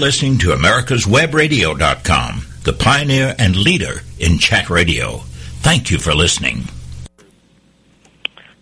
[0.00, 5.18] listening to americaswebradio.com, the pioneer and leader in chat radio.
[5.60, 6.62] Thank you for listening.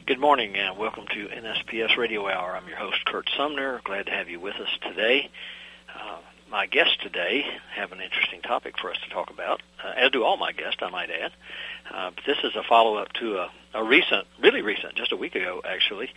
[0.05, 2.57] Good morning and welcome to NSPS Radio Hour.
[2.57, 3.81] I'm your host, Curt Sumner.
[3.85, 5.31] Glad to have you with us today.
[5.95, 6.17] Uh,
[6.51, 10.25] my guests today have an interesting topic for us to talk about, uh, as do
[10.25, 11.33] all my guests, I might add.
[11.89, 15.37] Uh, but this is a follow-up to a, a recent, really recent, just a week
[15.37, 16.11] ago actually,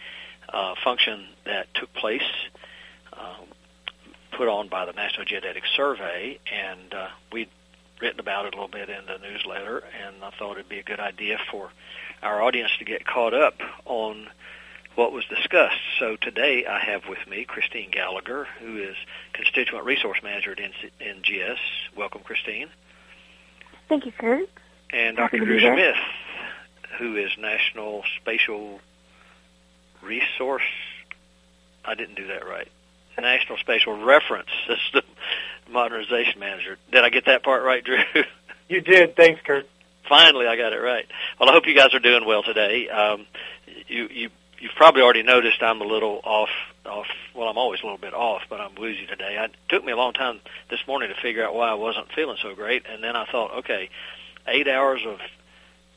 [0.49, 2.23] uh, function that took place
[3.13, 3.35] uh,
[4.31, 7.49] put on by the National Geodetic Survey, and uh, we'd
[8.01, 10.83] written about it a little bit in the newsletter, and I thought it'd be a
[10.83, 11.69] good idea for
[12.23, 14.27] our audience to get caught up on
[14.95, 15.79] what was discussed.
[15.99, 18.95] So today I have with me Christine Gallagher, who is
[19.33, 20.59] Constituent Resource Manager at
[20.99, 21.57] NGS.
[21.95, 22.69] Welcome, Christine.
[23.87, 24.49] Thank you, Curt.
[24.91, 25.39] And Dr.
[25.39, 25.95] Dru Smith,
[26.97, 28.79] who is National Spatial
[30.01, 30.63] Resource.
[31.85, 32.67] I didn't do that right.
[33.19, 35.03] National Spatial Reference System
[35.69, 36.77] Modernization Manager.
[36.91, 37.97] Did I get that part right, Dru?
[38.69, 39.17] You did.
[39.17, 39.67] Thanks, Curt.
[40.07, 41.05] Finally, I got it right.
[41.37, 42.87] Well, I hope you guys are doing well today.
[42.87, 43.25] Um,
[43.87, 44.29] you you
[44.61, 46.47] you've probably already noticed I'm a little off
[46.85, 47.07] off.
[47.35, 49.37] Well, I'm always a little bit off, but I'm woozy today.
[49.37, 52.13] I, it took me a long time this morning to figure out why I wasn't
[52.13, 53.89] feeling so great, and then I thought, okay,
[54.47, 55.19] eight hours of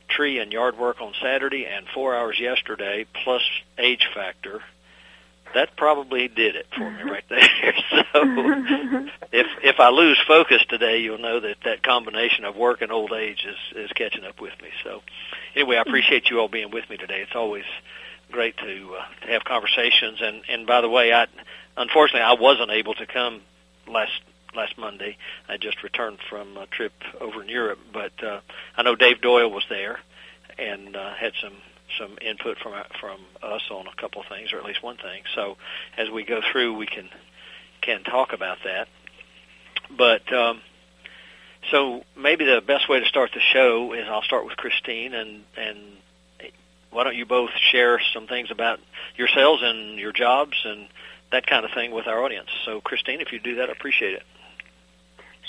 [0.08, 3.42] tree and yard work on Saturday and four hours yesterday plus
[3.78, 4.62] age factor
[5.54, 7.42] that probably did it for me right there.
[7.90, 8.22] so
[9.32, 13.12] if if I lose focus today, you'll know that that combination of work and old
[13.12, 14.68] age is is catching up with me.
[14.82, 15.02] So
[15.54, 17.20] anyway, I appreciate you all being with me today.
[17.22, 17.64] It's always
[18.30, 20.20] great to uh, to have conversations.
[20.20, 21.26] And and by the way, I
[21.76, 23.40] unfortunately I wasn't able to come
[23.86, 24.20] last
[24.54, 25.16] last Monday.
[25.48, 28.40] I just returned from a trip over in Europe, but uh,
[28.76, 29.98] I know Dave Doyle was there
[30.58, 31.54] and uh, had some
[31.98, 35.22] some input from from us on a couple of things, or at least one thing.
[35.34, 35.56] So
[35.96, 37.08] as we go through, we can
[37.80, 38.88] can talk about that.
[39.96, 40.60] But um,
[41.70, 45.44] so maybe the best way to start the show is I'll start with Christine, and
[45.56, 45.78] and
[46.90, 48.80] why don't you both share some things about
[49.16, 50.88] yourselves and your jobs and
[51.32, 52.48] that kind of thing with our audience.
[52.64, 54.22] So Christine, if you do that, I appreciate it.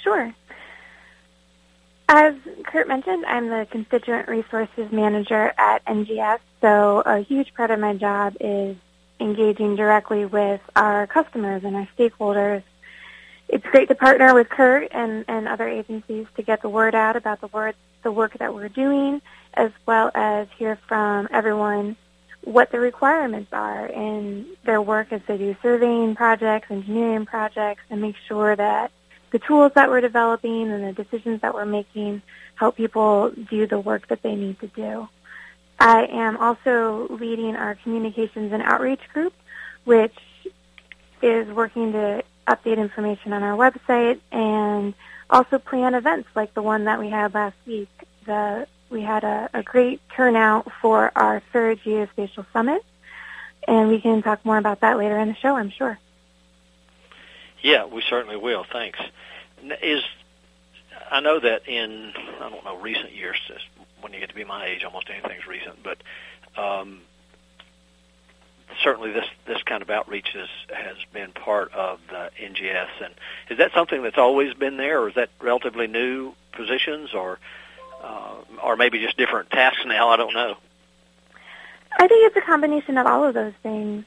[0.04, 0.34] Sure.
[2.08, 7.80] As Curt mentioned, I'm the Constituent Resources Manager at NGS, so a huge part of
[7.80, 8.76] my job is
[9.20, 12.62] engaging directly with our customers and our stakeholders.
[13.48, 17.16] It's great to partner with Curt and, and other agencies to get the word out
[17.16, 19.20] about the, word, the work that we're doing,
[19.56, 21.96] as well as hear from everyone
[22.44, 28.00] what the requirements are in their work as they do surveying projects, engineering projects, and
[28.00, 28.92] make sure that
[29.36, 32.22] the tools that we're developing and the decisions that we're making
[32.56, 35.10] help people do the work that they need to do.
[35.78, 39.34] I am also leading our communications and outreach group,
[39.84, 40.16] which
[41.22, 44.94] is working to update information on our website and
[45.30, 47.90] also plan events like the one that we had last week.
[48.26, 52.86] The, we had a, a great turnout for our third Geospatial Summit,
[53.68, 56.00] and we can talk more about that later in the show, I'm sure.
[57.66, 58.64] Yeah, we certainly will.
[58.64, 59.00] Thanks.
[59.82, 60.04] Is
[61.10, 63.38] I know that in I don't know recent years,
[64.02, 65.98] when you get to be my age, almost anything's recent, but
[66.56, 67.02] um,
[68.84, 73.04] certainly this this kind of outreach has has been part of the NGS.
[73.04, 73.16] And
[73.50, 77.40] is that something that's always been there, or is that relatively new positions, or
[78.04, 80.10] uh, or maybe just different tasks now?
[80.10, 80.56] I don't know.
[81.98, 84.06] I think it's a combination of all of those things.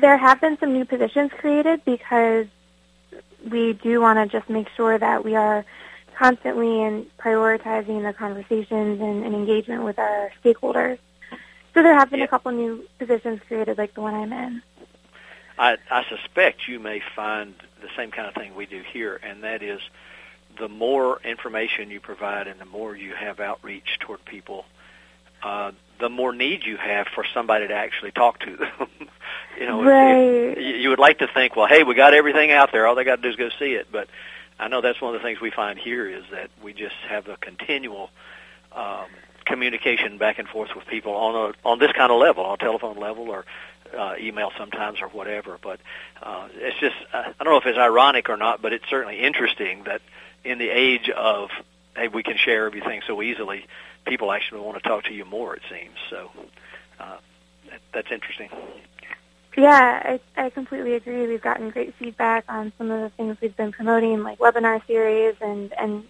[0.00, 2.46] There have been some new positions created because
[3.48, 5.64] we do want to just make sure that we are
[6.16, 10.98] constantly in prioritizing the conversations and, and engagement with our stakeholders.
[11.74, 14.62] So there have been a couple new positions created like the one I'm in.
[15.58, 19.42] I, I suspect you may find the same kind of thing we do here, and
[19.44, 19.80] that is
[20.58, 24.64] the more information you provide and the more you have outreach toward people,
[25.42, 28.88] uh, the more need you have for somebody to actually talk to them.
[29.58, 30.58] you know, right.
[30.58, 32.86] if, you would like to think, well, hey, we got everything out there.
[32.86, 33.88] All they got to do is go see it.
[33.90, 34.08] But
[34.58, 37.28] I know that's one of the things we find here is that we just have
[37.28, 38.10] a continual
[38.72, 39.06] um,
[39.44, 42.58] communication back and forth with people on a on this kind of level, on a
[42.58, 43.44] telephone level or
[43.96, 45.58] uh, email sometimes or whatever.
[45.62, 45.80] But
[46.22, 49.20] uh, it's just uh, I don't know if it's ironic or not, but it's certainly
[49.20, 50.02] interesting that
[50.44, 51.50] in the age of
[51.96, 53.66] hey, we can share everything so easily
[54.04, 55.56] people actually want to talk to you more.
[55.56, 56.30] It seems so.
[56.98, 57.16] Uh,
[57.70, 58.48] that, that's interesting.
[59.56, 61.26] Yeah, I, I completely agree.
[61.26, 65.36] We've gotten great feedback on some of the things we've been promoting, like webinar series
[65.40, 66.04] and and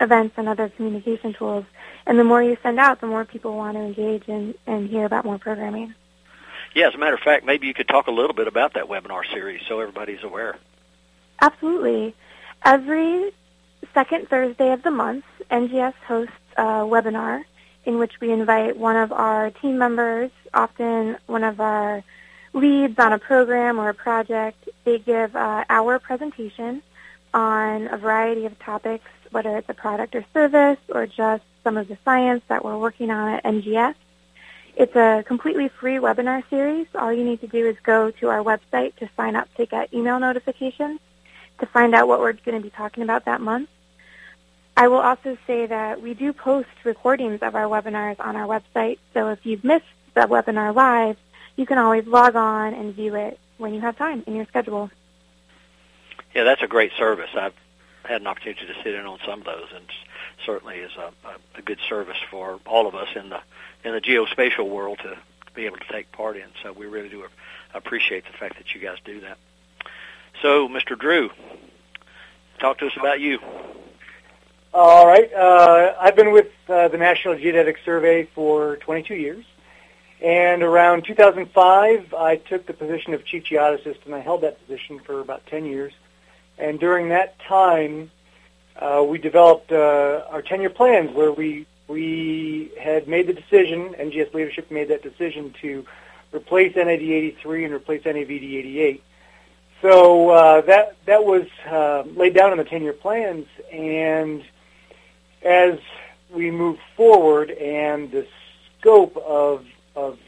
[0.00, 1.64] events and other communication tools.
[2.06, 5.04] And the more you send out, the more people want to engage and, and hear
[5.04, 5.94] about more programming.
[6.74, 8.84] Yeah, as a matter of fact, maybe you could talk a little bit about that
[8.84, 10.56] webinar series so everybody's aware.
[11.40, 12.14] Absolutely.
[12.64, 13.32] Every
[13.92, 17.44] second Thursday of the month, NGS hosts a webinar
[17.84, 22.02] in which we invite one of our team members, often one of our
[22.52, 24.68] leads on a program or a project.
[24.84, 26.82] They give uh, our presentation
[27.32, 31.88] on a variety of topics, whether it's a product or service or just some of
[31.88, 33.94] the science that we're working on at NGS.
[34.76, 36.86] It's a completely free webinar series.
[36.94, 39.92] All you need to do is go to our website to sign up to get
[39.92, 41.00] email notifications
[41.60, 43.68] to find out what we're going to be talking about that month.
[44.76, 48.98] I will also say that we do post recordings of our webinars on our website,
[49.12, 49.84] so if you've missed
[50.14, 51.16] the webinar live,
[51.56, 54.90] you can always log on and view it when you have time in your schedule.
[56.34, 57.30] Yeah, that's a great service.
[57.34, 57.54] I've
[58.04, 59.84] had an opportunity to sit in on some of those, and
[60.44, 63.40] certainly is a, a, a good service for all of us in the
[63.84, 66.46] in the geospatial world to, to be able to take part in.
[66.62, 67.24] So we really do
[67.72, 69.38] appreciate the fact that you guys do that.
[70.42, 70.98] So, Mr.
[70.98, 71.30] Dru,
[72.58, 73.38] talk to us about you.
[74.74, 75.32] All right.
[75.32, 79.44] Uh, I've been with uh, the National Geodetic Survey for 22 years.
[80.20, 84.98] And around 2005, I took the position of chief geodesist, and I held that position
[84.98, 85.92] for about 10 years.
[86.58, 88.10] And during that time,
[88.74, 94.34] uh, we developed uh, our 10-year plans where we we had made the decision, NGS
[94.34, 95.84] leadership made that decision to
[96.32, 99.04] replace NAD 83 and replace NAVD 88.
[99.82, 104.42] So uh, that that was uh, laid down in the 10-year plans, and
[105.44, 105.78] as
[106.30, 108.26] we moved forward and the
[108.78, 109.64] scope of
[109.94, 110.18] of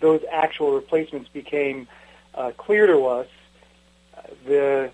[0.00, 1.88] those actual replacements became
[2.34, 3.28] uh, clear to us,
[4.46, 4.90] the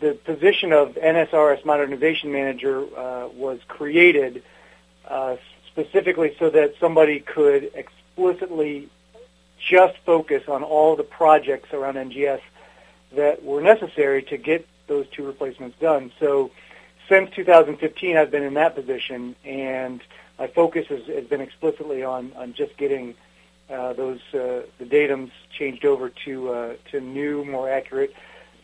[0.00, 4.42] the position of NSRS Modernization Manager uh, was created
[5.06, 5.36] uh,
[5.68, 8.88] specifically so that somebody could explicitly
[9.58, 12.40] just focus on all the projects around NGS
[13.14, 16.12] that were necessary to get those two replacements done.
[16.18, 16.50] So
[17.08, 20.00] since 2015, I've been in that position, and
[20.38, 23.14] my focus has, has been explicitly on, on just getting
[23.70, 28.14] uh, those uh, the datums changed over to uh, to new, more accurate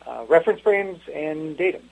[0.06, 1.82] uh, reference frames and datums.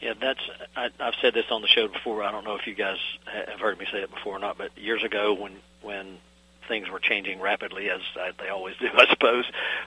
[0.00, 0.40] Yeah, that's.
[0.76, 2.22] I, I've said this on the show before.
[2.22, 4.76] I don't know if you guys have heard me say it before or not, but
[4.78, 6.18] years ago, when when
[6.68, 9.44] things were changing rapidly, as I, they always do, I suppose,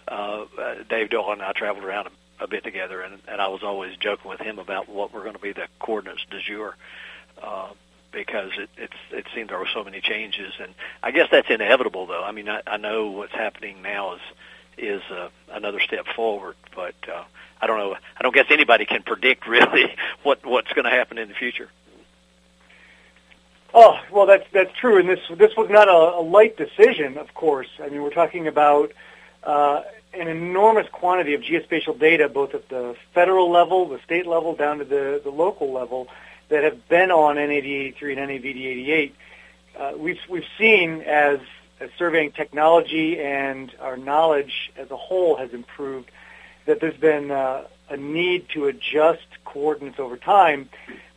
[0.07, 2.09] uh, uh, Dave Doyle and I traveled around
[2.41, 5.33] a, bit together, and, and I was always joking with him about what were going
[5.33, 6.75] to be the coordinates du jour.
[7.41, 7.69] Uh,
[8.11, 12.07] because it it's it seemed there were so many changes and I guess that's inevitable
[12.07, 12.21] though.
[12.21, 14.21] I mean I, I know what's happening now is
[14.77, 17.23] is uh, another step forward, but uh,
[17.61, 17.95] I don't know.
[17.95, 21.69] I don't guess anybody can predict really what what's going to happen in the future.
[23.73, 27.33] Oh well, that's that's true, and this this was not a, a light decision, of
[27.33, 27.69] course.
[27.81, 28.91] I mean, we're talking about
[29.43, 34.55] uh, an enormous quantity of geospatial data, both at the federal level, the state level,
[34.55, 36.07] down to the the local level,
[36.49, 39.11] that have been on NAD83 and NAVD88.
[39.77, 41.39] Uh, we've we've seen as
[41.79, 46.11] as surveying technology and our knowledge as a whole has improved,
[46.65, 50.69] that there's been uh, a need to adjust coordinates over time.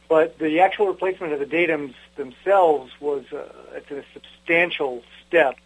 [0.08, 5.56] But the actual replacement of the datums themselves was uh, it's a substantial step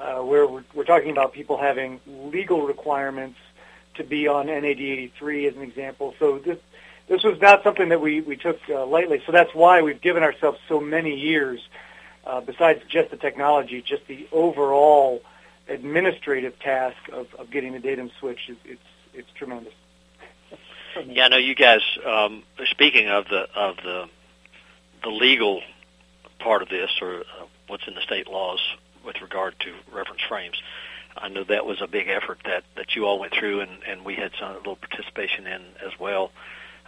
[0.00, 3.38] uh, where we're, we're talking about people having legal requirements
[3.94, 6.14] to be on NAD 83 as an example.
[6.18, 6.58] So this,
[7.08, 9.22] this was not something that we, we took uh, lightly.
[9.26, 11.60] So that's why we've given ourselves so many years
[12.26, 15.22] uh, besides just the technology, just the overall
[15.68, 18.80] administrative task of, of getting the datum switched, is, it's
[19.12, 19.72] it's tremendous.
[21.06, 21.80] Yeah, know you guys.
[22.04, 24.08] Um, speaking of the of the
[25.02, 25.60] the legal
[26.38, 28.60] part of this, or uh, what's in the state laws
[29.04, 30.60] with regard to reference frames,
[31.16, 34.04] I know that was a big effort that that you all went through, and and
[34.04, 36.32] we had some a little participation in as well.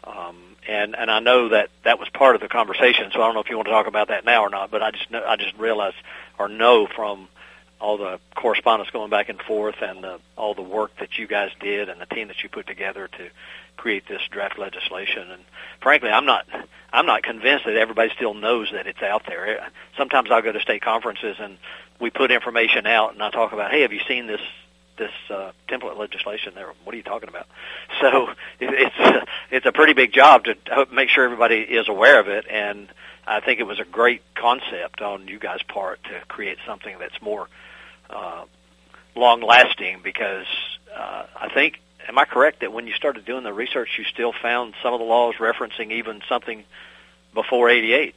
[0.05, 3.11] Um, and and I know that that was part of the conversation.
[3.13, 4.71] So I don't know if you want to talk about that now or not.
[4.71, 5.97] But I just know, I just realized
[6.39, 7.29] or know from
[7.81, 11.51] all the correspondence going back and forth and the, all the work that you guys
[11.61, 13.29] did and the team that you put together to
[13.77, 15.31] create this draft legislation.
[15.31, 15.43] And
[15.81, 16.47] frankly, I'm not
[16.93, 19.69] I'm not convinced that everybody still knows that it's out there.
[19.97, 21.59] Sometimes I'll go to state conferences and
[22.01, 24.41] we put information out and I talk about, hey, have you seen this
[24.97, 26.69] this uh, template legislation there.
[26.85, 27.47] What are you talking about?
[28.01, 28.29] So
[28.61, 32.45] it, it's it's a pretty big job to make sure everybody is aware of it,
[32.51, 32.89] and
[33.27, 37.21] I think it was a great concept on you guys' part to create something that's
[37.23, 37.49] more
[38.11, 38.45] uh,
[39.15, 40.01] long lasting.
[40.05, 40.47] Because
[40.95, 44.35] uh, I think, am I correct that when you started doing the research, you still
[44.43, 46.65] found some of the laws referencing even something
[47.33, 48.15] before '88?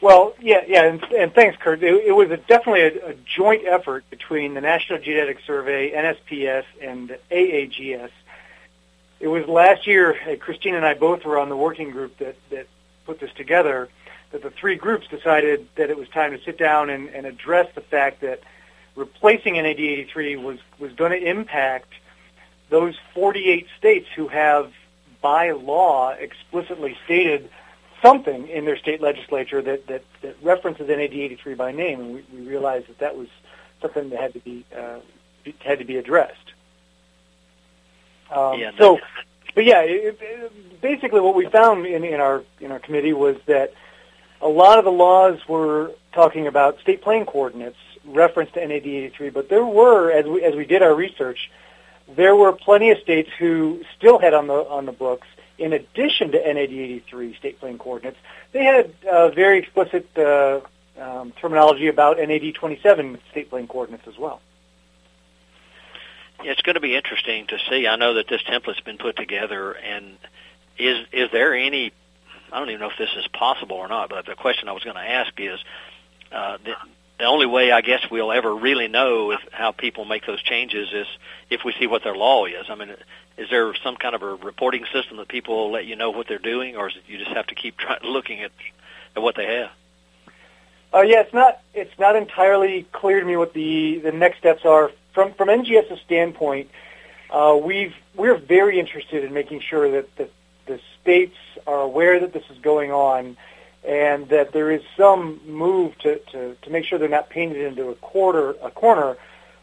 [0.00, 1.82] Well, yeah, yeah, and, and thanks, Curt.
[1.82, 6.64] It, it was a, definitely a, a joint effort between the National Geodetic Survey, NSPS,
[6.80, 8.10] and AAGS
[9.20, 12.66] it was last year, Christine and I both were on the working group that, that
[13.04, 13.88] put this together,
[14.32, 17.68] that the three groups decided that it was time to sit down and, and address
[17.74, 18.40] the fact that
[18.96, 21.92] replacing NAD 83 was, was going to impact
[22.70, 24.72] those 48 states who have,
[25.20, 27.50] by law, explicitly stated
[28.02, 32.24] something in their state legislature that, that, that references NAD 83 by name, and we,
[32.32, 33.28] we realized that that was
[33.80, 34.98] something that had to be uh,
[35.60, 36.52] had to be addressed.
[38.30, 38.98] Um, yeah, so,
[39.54, 43.36] but yeah, it, it, basically what we found in, in our in our committee was
[43.46, 43.74] that
[44.40, 49.30] a lot of the laws were talking about state plane coordinates reference to NAD 83,
[49.30, 51.50] but there were, as we as we did our research,
[52.08, 55.26] there were plenty of states who still had on the on the books,
[55.60, 58.18] in addition to NAD 83 state plane coordinates,
[58.52, 60.60] they had uh, very explicit uh,
[60.98, 64.40] um, terminology about NAD 27 state plane coordinates as well.
[66.42, 67.86] It's going to be interesting to see.
[67.86, 70.16] I know that this template's been put together, and
[70.78, 71.92] is is there any?
[72.50, 74.08] I don't even know if this is possible or not.
[74.08, 75.60] But the question I was going to ask is,
[76.32, 76.56] uh,
[77.20, 80.88] the only way I guess we'll ever really know if how people make those changes
[80.92, 81.06] is
[81.50, 82.66] if we see what their law is.
[82.68, 82.90] I mean,
[83.36, 86.38] is there some kind of a reporting system that people let you know what they're
[86.38, 88.50] doing, or is it you just have to keep trying looking at
[89.14, 89.70] at what they have?
[90.92, 94.64] Uh, yeah, it's not it's not entirely clear to me what the the next steps
[94.64, 96.70] are from from NGS's standpoint,
[97.30, 100.28] uh, we've we're very interested in making sure that the,
[100.66, 101.36] the states
[101.66, 103.36] are aware that this is going on,
[103.84, 107.88] and that there is some move to, to, to make sure they're not painted into
[107.88, 109.16] a quarter a corner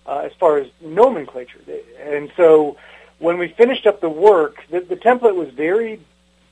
[0.06, 1.60] uh, as far as nomenclature.
[2.00, 2.78] And so,
[3.20, 6.00] when we finished up the work, the, the template was very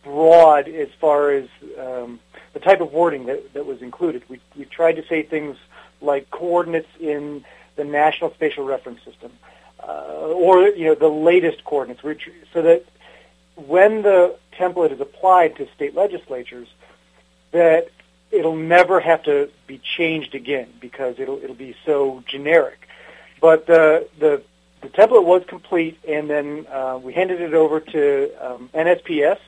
[0.04, 1.48] broad as far as
[1.80, 2.20] um,
[2.54, 4.24] the type of wording that, that was included.
[4.30, 5.58] We we tried to say things
[6.02, 7.44] like coordinates in
[7.76, 9.32] the National Spatial Reference System,
[9.82, 12.02] uh, or you know the latest coordinates,
[12.54, 12.86] so that
[13.56, 16.68] when the template is applied to state legislatures,
[17.56, 17.88] that
[18.32, 22.88] it'll never have to be changed again because it'll it'll be so generic.
[23.40, 24.44] But the the
[24.82, 29.40] the template was complete, and then uh, we handed it over to um, NSPS.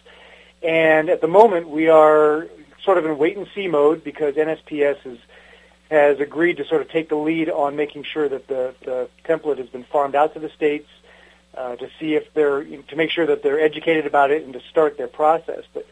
[0.64, 2.48] And at the moment, we are
[2.84, 5.20] sort of in wait and see mode because NSPS is
[5.92, 9.58] has agreed to sort of take the lead on making sure that the, the template
[9.58, 10.90] has been farmed out to the states
[11.56, 14.62] uh, to see if they're to make sure that they're educated about it and to
[14.72, 15.64] start their process.
[15.74, 15.86] But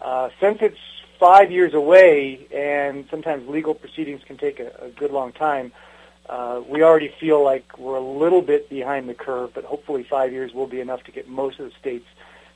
[0.00, 0.78] uh, since it's
[1.22, 5.70] five years away and sometimes legal proceedings can take a, a good long time,
[6.28, 9.50] uh, we already feel like we're a little bit behind the curve.
[9.54, 12.06] But hopefully, five years will be enough to get most of the states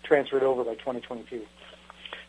[0.02, 1.42] transferred over by 2022.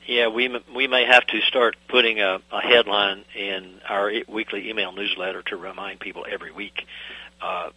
[0.06, 4.91] Yeah, we we may have to start putting a, a headline in our weekly email
[4.91, 6.86] newsletter to remind people every week,
[7.41, 7.72] uh,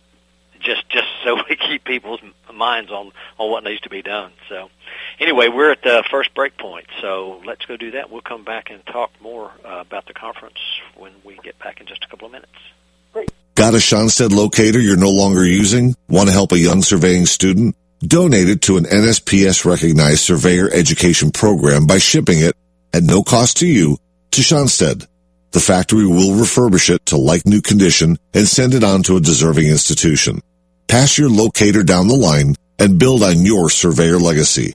[0.60, 2.20] just just so we keep people's
[2.54, 4.32] minds on on what needs to be done.
[4.50, 4.68] So,
[5.18, 8.10] anyway, we're at the first break point, so let's go do that.
[8.10, 10.58] We'll come back and talk more uh, about the conference
[10.96, 12.52] when we get back in just a couple of minutes.
[13.12, 13.30] Great.
[13.54, 15.94] Got a Schonstedt locator you're no longer using?
[16.08, 17.76] Want to help a young surveying student?
[18.00, 22.56] Donate it to an NSPS recognized surveyor education program by shipping it
[22.94, 23.98] at no cost to you
[24.30, 25.06] to Schonstedt.
[25.52, 29.20] The factory will refurbish it to like new condition and send it on to a
[29.20, 30.40] deserving institution.
[30.86, 34.74] Pass your locator down the line and build on your surveyor legacy.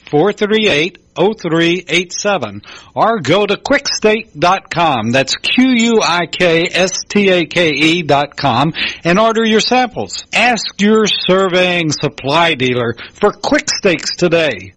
[0.11, 2.61] 438 0387
[2.95, 5.11] or go to quikstake.com.
[5.11, 6.03] That's Q-U-I-K-S-T-A-K-E
[8.03, 10.25] dot com and order your samples.
[10.33, 14.73] Ask your surveying supply dealer for Quik Stakes today.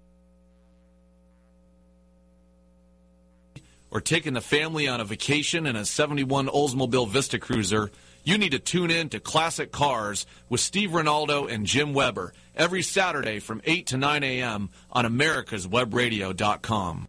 [3.90, 7.92] Or taking the family on a vacation in a 71 Oldsmobile Vista Cruiser,
[8.24, 12.82] you need to tune in to Classic Cars with Steve Ronaldo and Jim Weber every
[12.82, 14.70] Saturday from 8 to 9 a.m.
[14.90, 17.08] on americaswebradio.com.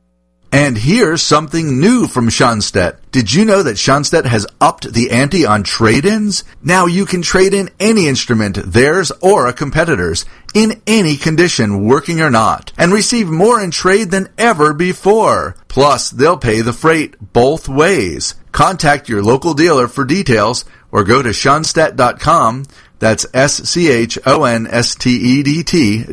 [0.51, 2.99] And here's something new from Schonstedt.
[3.11, 6.45] Did you know that Schonstedt has upped the ante on trade-ins?
[6.63, 12.21] Now you can trade in any instrument, theirs or a competitor's, in any condition, working
[12.21, 15.57] or not, and receive more in trade than ever before.
[15.67, 18.35] Plus, they'll pay the freight both ways.
[18.55, 22.65] Contact your local dealer for details or go to schonstedt.com.
[22.99, 24.13] That's S-C-H-O-N-S-T-E-D-T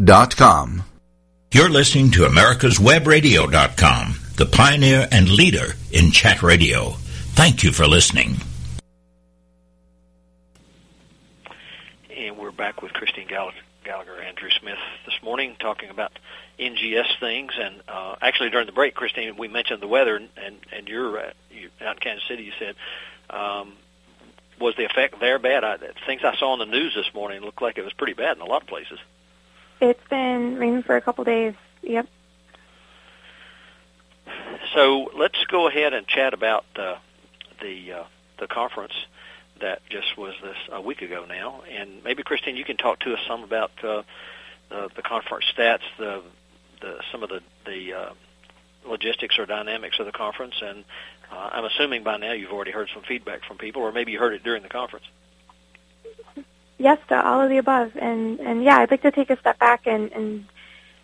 [0.00, 0.82] dot com.
[1.52, 6.90] You're listening to americaswebradio.com the pioneer and leader in chat radio.
[7.36, 8.36] Thank you for listening.
[12.10, 16.12] And we're back with Christine Gallagher, Gallagher and Dru Smith this morning talking about
[16.58, 17.52] NGS things.
[17.58, 20.28] And uh, actually, during the break, Christine, we mentioned the weather, and
[20.72, 22.44] and, you're, uh, you out in Kansas City.
[22.44, 22.74] You said
[23.30, 23.72] um,
[24.58, 25.64] was the effect there bad?
[25.64, 28.36] I, things I saw on the news this morning looked like it was pretty bad
[28.36, 28.98] in a lot of places.
[29.80, 31.54] It's been raining for a couple days.
[31.82, 32.06] Yep.
[34.74, 36.96] So let's go ahead and chat about uh,
[37.60, 38.04] the uh,
[38.38, 38.94] the conference
[39.60, 43.14] that just was this a week ago now, and maybe Christine, you can talk to
[43.14, 44.02] us some about uh,
[44.68, 46.22] the, the conference stats, the,
[46.82, 48.12] the some of the the uh,
[48.86, 50.84] logistics or dynamics of the conference, and
[51.30, 54.18] uh, I'm assuming by now you've already heard some feedback from people, or maybe you
[54.18, 55.06] heard it during the conference.
[56.78, 59.58] Yes, to all of the above, and and yeah, I'd like to take a step
[59.58, 60.44] back and and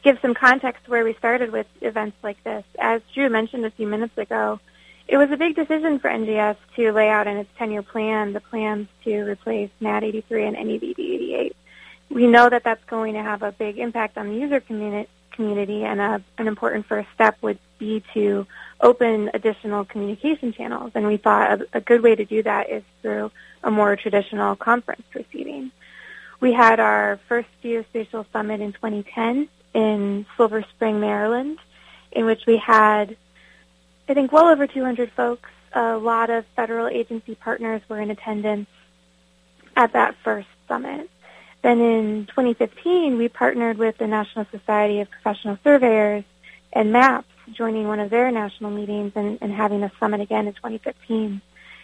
[0.02, 2.64] give some context where we started with events like this.
[2.78, 4.60] As Dru mentioned a few minutes ago,
[5.08, 8.40] it was a big decision for NGS to lay out in its 10-year plan the
[8.40, 11.56] plans to replace NAD 83 and NAVD 88.
[12.10, 15.08] We know that that's going to have a big impact on the user community,
[15.38, 18.44] community and a, an important first step would be to
[18.80, 20.90] open additional communication channels.
[20.96, 23.30] And we thought a, a good way to do that is through
[23.62, 25.70] a more traditional conference proceeding.
[26.40, 31.58] We had our first geospatial summit in 2010 in Silver Spring, Maryland,
[32.10, 33.16] in which we had,
[34.08, 35.50] I think, well over 200 folks.
[35.72, 38.68] A lot of federal agency partners were in attendance
[39.76, 41.08] at that first summit.
[41.62, 46.24] Then in 2015, we partnered with the National Society of Professional Surveyors
[46.72, 50.54] and MAPS, joining one of their national meetings and, and having a summit again in
[50.54, 51.40] 2015.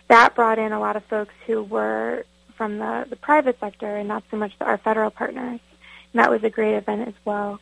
[0.08, 2.24] That brought in a lot of folks who were
[2.56, 5.60] from the, the private sector and not so much our federal partners.
[6.12, 7.60] And that was a great event as well.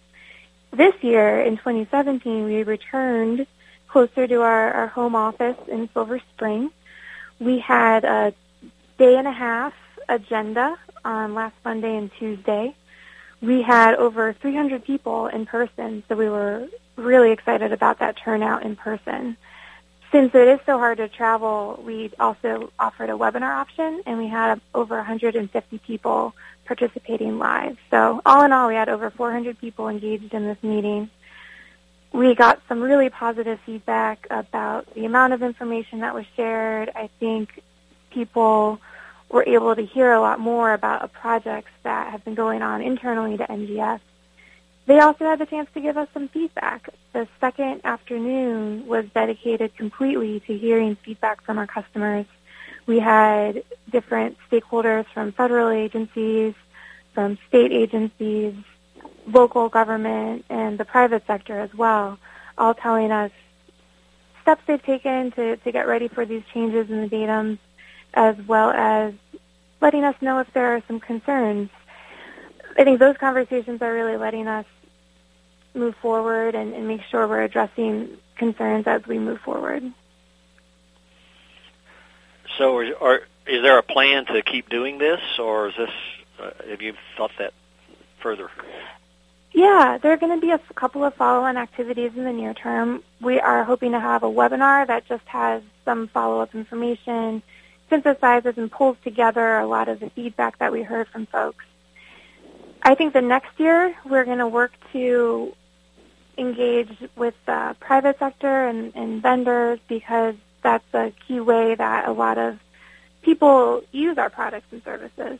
[0.70, 3.46] This year, in 2017, we returned
[3.88, 6.70] closer to our, our home office in Silver Spring.
[7.38, 8.34] We had a
[8.98, 9.74] day and a half
[10.08, 12.74] agenda on last Monday and Tuesday.
[13.40, 18.62] We had over 300 people in person, so we were really excited about that turnout
[18.62, 19.36] in person.
[20.12, 24.28] Since it is so hard to travel, we also offered a webinar option, and we
[24.28, 26.34] had over 150 people
[26.66, 27.78] participating live.
[27.90, 31.10] So all in all, we had over 400 people engaged in this meeting.
[32.12, 36.90] We got some really positive feedback about the amount of information that was shared.
[36.94, 37.62] I think
[38.10, 38.80] people
[39.32, 43.36] were able to hear a lot more about projects that have been going on internally
[43.36, 44.00] to NGS.
[44.86, 46.88] They also had the chance to give us some feedback.
[47.12, 52.26] The second afternoon was dedicated completely to hearing feedback from our customers
[52.86, 56.54] we had different stakeholders from federal agencies,
[57.14, 58.54] from state agencies,
[59.26, 62.18] local government, and the private sector as well,
[62.58, 63.30] all telling us
[64.42, 67.58] steps they've taken to, to get ready for these changes in the datums,
[68.14, 69.14] as well as
[69.82, 71.68] letting us know if there are some concerns.
[72.78, 74.64] I think those conversations are really letting us
[75.74, 79.82] move forward and, and make sure we're addressing concerns as we move forward.
[82.56, 85.90] So, are, are, is there a plan to keep doing this, or is this?
[86.38, 87.52] Uh, have you thought that
[88.20, 88.50] further?
[89.52, 93.02] Yeah, there are going to be a couple of follow-on activities in the near term.
[93.20, 97.42] We are hoping to have a webinar that just has some follow-up information,
[97.92, 101.64] synthesizes and pulls together a lot of the feedback that we heard from folks.
[102.82, 105.54] I think the next year we're going to work to
[106.38, 112.12] engage with the private sector and, and vendors because that's a key way that a
[112.12, 112.58] lot of
[113.20, 115.38] people use our products and services.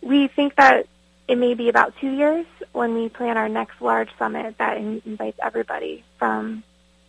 [0.00, 0.86] We think that
[1.28, 5.38] it may be about two years when we plan our next large summit that invites
[5.42, 6.62] everybody from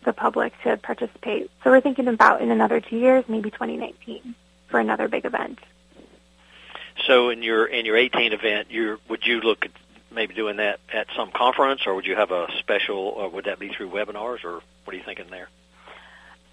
[0.04, 1.50] the public to participate.
[1.64, 4.34] So we're thinking about in another two years, maybe 2019,
[4.68, 5.58] for another big event.
[7.06, 9.70] So in your in your 18 event, you would you look at
[10.10, 13.58] maybe doing that at some conference, or would you have a special, or would that
[13.58, 15.48] be through webinars, or what are you thinking there?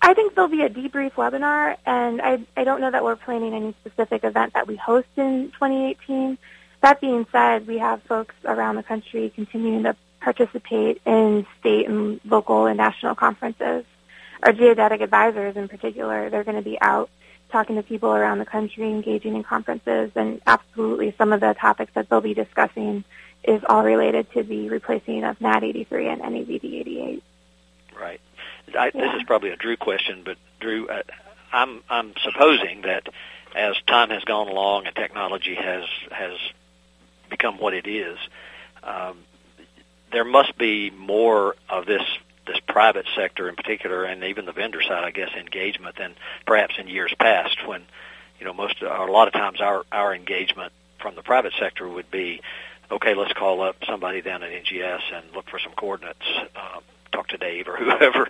[0.01, 3.53] I think there'll be a debrief webinar, and I, I don't know that we're planning
[3.53, 6.37] any specific event that we host in 2018.
[6.81, 12.19] That being said, we have folks around the country continuing to participate in state and
[12.25, 13.85] local and national conferences.
[14.43, 17.09] Our geodetic advisors in particular, they're going to be out
[17.53, 21.93] talking to people around the country, engaging in conferences, and absolutely some of the topics
[21.93, 23.05] that they'll be discussing
[23.43, 27.23] is all related to the replacing of NAD 83 and NAVD 88.
[27.97, 28.19] Right.
[28.77, 28.91] I, yeah.
[28.93, 31.03] This is probably a Dru question, but Dru, uh,
[31.51, 33.07] I'm I'm supposing that
[33.55, 36.33] as time has gone along and technology has has
[37.29, 38.17] become what it is,
[38.83, 39.19] um,
[40.11, 42.01] there must be more of this
[42.45, 46.75] this private sector in particular, and even the vendor side, I guess, engagement than perhaps
[46.77, 47.83] in years past when,
[48.39, 51.87] you know, most or a lot of times our our engagement from the private sector
[51.87, 52.41] would be,
[52.91, 56.25] okay, let's call up somebody down at NGS and look for some coordinates,
[56.55, 56.79] uh,
[57.11, 58.27] talk to Dave or whoever.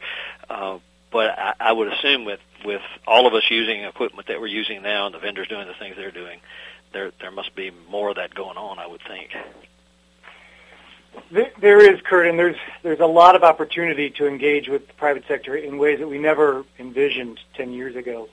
[0.50, 0.80] Uh,
[1.12, 4.82] but I, I would assume with with all of us using equipment that we're using
[4.82, 6.40] now and the vendors doing the things they're doing,
[6.92, 8.80] there there must be more of that going on.
[8.80, 9.32] I would think.
[11.32, 15.24] There is, Curt, and there's there's a lot of opportunity to engage with the private
[15.28, 18.30] sector in ways that we never envisioned ten years ago.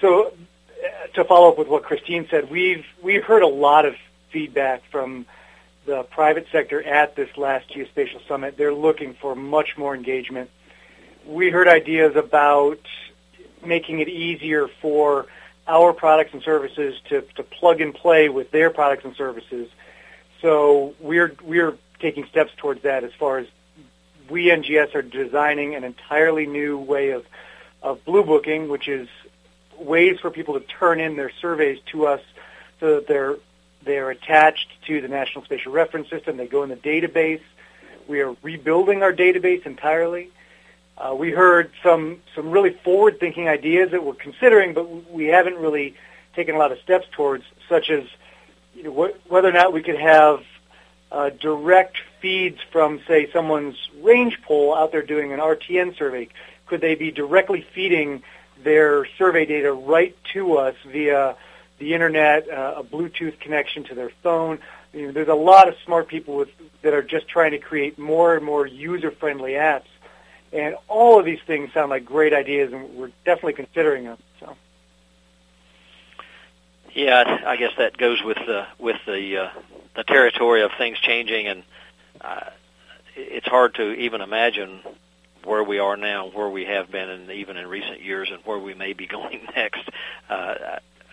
[0.00, 3.94] So, uh, to follow up with what Christine said, we've we've heard a lot of
[4.30, 5.26] feedback from
[5.86, 8.56] the private sector at this last geospatial summit.
[8.56, 10.50] They're looking for much more engagement.
[11.26, 12.80] We heard ideas about
[13.64, 15.26] making it easier for
[15.66, 19.68] our products and services to, to plug and play with their products and services.
[20.40, 23.46] So we're we're taking steps towards that as far as
[24.28, 27.26] we NGS are designing an entirely new way of
[27.82, 29.08] of blue booking, which is
[29.78, 32.20] ways for people to turn in their surveys to us
[32.78, 33.36] so that they're
[33.82, 36.36] they're attached to the National Spatial Reference System.
[36.36, 37.40] They go in the database.
[38.06, 40.30] We are rebuilding our database entirely.
[40.98, 45.94] Uh, we heard some some really forward-thinking ideas that we're considering, but we haven't really
[46.34, 48.04] taken a lot of steps towards, such as
[48.74, 50.44] you know, wh- whether or not we could have
[51.12, 56.28] uh, direct feeds from, say, someone's range pole out there doing an RTN survey.
[56.66, 58.22] Could they be directly feeding
[58.62, 61.36] their survey data right to us via
[61.78, 64.58] the internet, uh, a Bluetooth connection to their phone?
[64.92, 66.50] You know, there's a lot of smart people with,
[66.82, 69.86] that are just trying to create more and more user-friendly apps
[70.52, 74.18] and all of these things sound like great ideas, and we're definitely considering them.
[76.94, 79.50] Yeah, I guess that goes with the with the uh,
[79.94, 81.62] the territory of things changing, and
[82.20, 82.50] uh,
[83.16, 84.80] it's hard to even imagine
[85.44, 88.58] where we are now, where we have been, and even in recent years, and where
[88.58, 89.88] we may be going next.
[90.28, 90.54] Uh,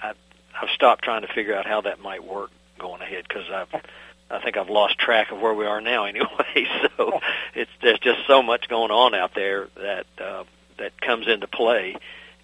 [0.02, 0.14] I,
[0.60, 3.82] I've stopped trying to figure out how that might work going ahead because I've
[4.30, 6.28] I think I've lost track of where we are now anyway.
[6.98, 7.20] So
[7.54, 10.44] it's there's just so much going on out there that uh,
[10.80, 11.96] that comes into play,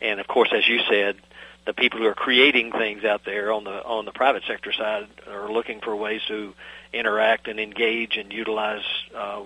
[0.01, 1.17] and of course, as you said,
[1.65, 5.07] the people who are creating things out there on the on the private sector side
[5.29, 6.53] are looking for ways to
[6.91, 8.83] interact and engage and utilize
[9.15, 9.41] uh,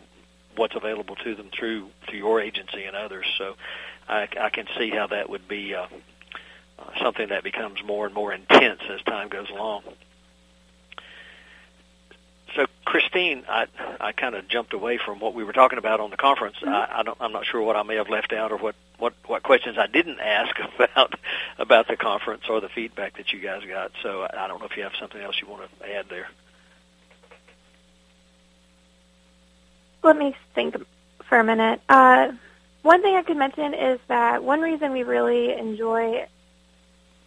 [0.56, 3.25] what's available to them through through your agency and others.
[3.38, 3.56] So
[4.08, 5.88] I, I can see how that would be uh,
[6.80, 9.84] uh, something that becomes more and more intense as time goes along.
[12.88, 13.65] Christine, I
[14.00, 16.56] I kind of jumped away from what we were talking about on the conference.
[16.56, 16.69] Mm-hmm.
[16.69, 19.13] I, I don't, I'm not sure what I may have left out or what, what,
[19.26, 21.19] what questions I didn't ask about
[21.60, 23.91] about the conference or the feedback that you guys got.
[24.02, 26.30] So, I, I don't know if you have something else you want to add there.
[30.02, 30.78] Let me think
[31.28, 31.82] for a minute.
[31.89, 32.32] Uh,
[32.84, 36.26] one thing I could mention is that one reason we really enjoy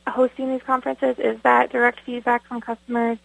[0.06, 3.18] hosting these conferences is that direct feedback from customers.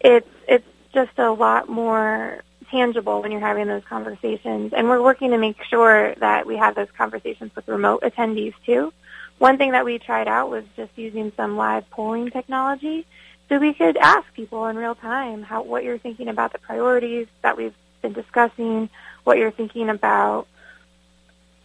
[0.00, 4.72] It's it's just a lot more tangible when you're having those conversations.
[4.72, 8.92] And we're working to make sure that we have those conversations with remote attendees too.
[9.38, 13.06] One thing that we tried out was just using some live polling technology
[13.48, 17.28] so we could ask people in real time how what you're thinking about the priorities
[17.42, 18.90] that we've been discussing,
[19.24, 20.46] what you're thinking about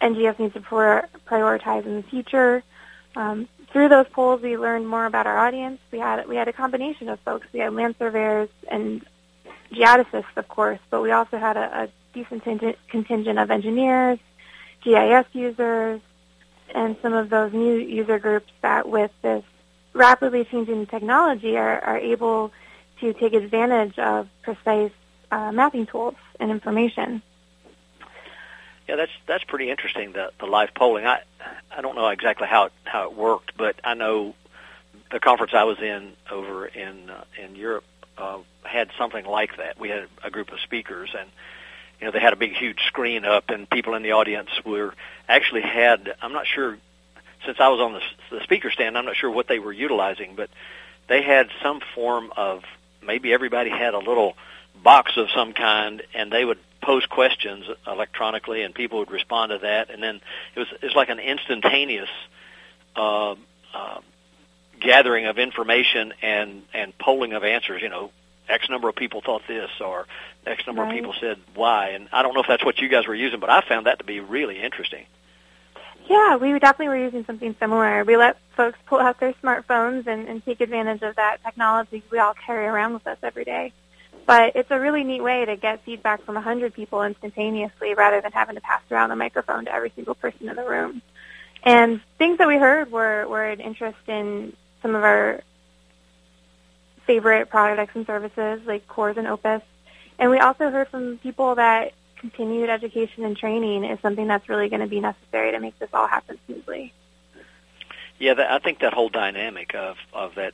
[0.00, 2.62] NGS needs to prioritize in the future.
[3.16, 5.80] Um, through those polls, we learned more about our audience.
[5.90, 7.46] We had we had a combination of folks.
[7.52, 9.04] We had land surveyors and
[9.72, 12.44] geodesists, of course, but we also had a, a decent
[12.88, 14.18] contingent of engineers,
[14.82, 16.00] GIS users,
[16.74, 19.44] and some of those new user groups that with this
[19.92, 22.52] rapidly changing technology are, are able
[23.00, 24.92] to take advantage of precise
[25.30, 27.22] uh, mapping tools and information.
[28.88, 30.12] Yeah, that's that's pretty interesting.
[30.12, 31.06] The the live polling.
[31.06, 31.22] I
[31.74, 34.34] I don't know exactly how it, how it worked, but I know
[35.10, 37.84] the conference I was in over in uh, in Europe
[38.18, 39.78] uh, had something like that.
[39.78, 41.28] We had a group of speakers, and
[42.00, 44.94] you know they had a big, huge screen up, and people in the audience were
[45.28, 46.14] actually had.
[46.22, 46.78] I'm not sure
[47.44, 48.96] since I was on the, the speaker stand.
[48.96, 50.50] I'm not sure what they were utilizing, but
[51.08, 52.62] they had some form of
[53.04, 54.34] maybe everybody had a little
[54.82, 59.58] box of some kind, and they would pose questions electronically, and people would respond to
[59.58, 60.20] that, and then
[60.54, 62.10] it was it was like an instantaneous.
[62.96, 63.34] Uh,
[63.74, 63.98] uh,
[64.84, 67.82] gathering of information and and polling of answers.
[67.82, 68.10] You know,
[68.48, 70.06] X number of people thought this, or
[70.46, 70.90] X number right.
[70.90, 71.88] of people said Y.
[71.88, 73.98] And I don't know if that's what you guys were using, but I found that
[73.98, 75.06] to be really interesting.
[76.08, 78.04] Yeah, we definitely were using something similar.
[78.04, 82.18] We let folks pull out their smartphones and, and take advantage of that technology we
[82.18, 83.72] all carry around with us every day.
[84.26, 88.32] But it's a really neat way to get feedback from 100 people instantaneously rather than
[88.32, 91.02] having to pass around a microphone to every single person in the room.
[91.62, 95.40] And things that we heard were, were an interest in some of our
[97.06, 99.62] favorite products and services like CORS and OPUS.
[100.18, 104.68] And we also heard from people that continued education and training is something that's really
[104.68, 106.92] going to be necessary to make this all happen smoothly.
[108.18, 110.52] Yeah, that, I think that whole dynamic of, of that,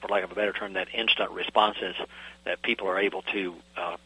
[0.00, 1.96] for lack of a better term, that instant responses
[2.44, 3.96] that people are able to uh,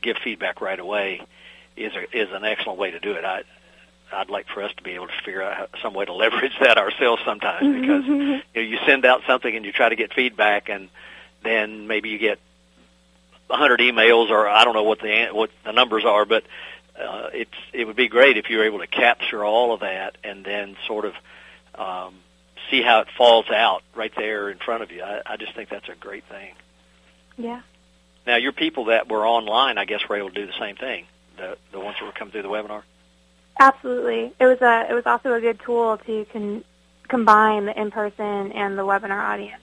[0.00, 1.20] give feedback right away
[1.76, 3.26] is a, is an excellent way to do it.
[3.26, 3.42] I,
[4.12, 6.78] I'd like for us to be able to figure out some way to leverage that
[6.78, 10.68] ourselves sometimes because you, know, you send out something and you try to get feedback
[10.68, 10.88] and
[11.42, 12.38] then maybe you get
[13.50, 16.44] a hundred emails or I don't know what the what the numbers are, but
[16.98, 20.16] uh, it's it would be great if you were able to capture all of that
[20.22, 21.14] and then sort of
[21.74, 22.14] um,
[22.70, 25.02] see how it falls out right there in front of you.
[25.02, 26.54] I, I just think that's a great thing.
[27.36, 27.62] Yeah.
[28.26, 31.06] Now, your people that were online, I guess, were able to do the same thing.
[31.36, 32.82] The the ones that were coming through the webinar.
[33.58, 34.32] Absolutely.
[34.40, 36.64] It was a it was also a good tool to con-
[37.08, 39.62] combine the in person and the webinar audience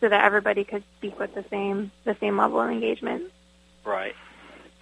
[0.00, 3.24] so that everybody could speak with the same the same level of engagement.
[3.84, 4.14] Right.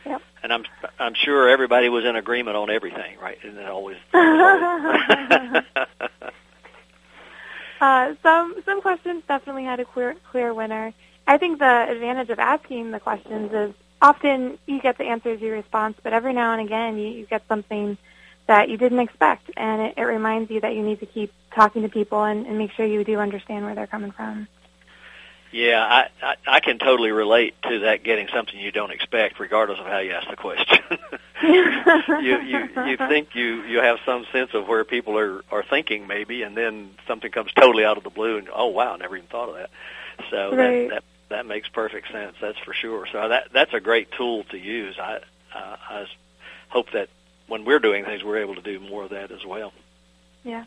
[0.06, 0.22] Yep.
[0.42, 0.64] And I'm
[0.98, 3.38] I'm sure everybody was in agreement on everything, right?
[3.44, 3.98] Isn't it always?
[7.80, 10.92] uh, some some questions definitely had a clear clear winner.
[11.26, 15.52] I think the advantage of asking the questions is often you get the answers you
[15.52, 17.98] response, but every now and again you, you get something
[18.48, 21.82] that you didn't expect, and it, it reminds you that you need to keep talking
[21.82, 24.48] to people and, and make sure you do understand where they're coming from.
[25.50, 29.78] Yeah, I, I I can totally relate to that getting something you don't expect, regardless
[29.78, 30.78] of how you ask the question.
[31.42, 36.06] you you you think you you have some sense of where people are are thinking
[36.06, 39.16] maybe, and then something comes totally out of the blue, and oh wow, I never
[39.16, 39.70] even thought of that.
[40.30, 40.88] So right.
[40.88, 42.36] that that that makes perfect sense.
[42.40, 43.06] That's for sure.
[43.10, 44.98] So that that's a great tool to use.
[44.98, 45.20] I
[45.54, 46.06] uh, I
[46.68, 47.08] hope that
[47.48, 49.72] when we're doing things, we're able to do more of that as well.
[50.44, 50.64] Yeah.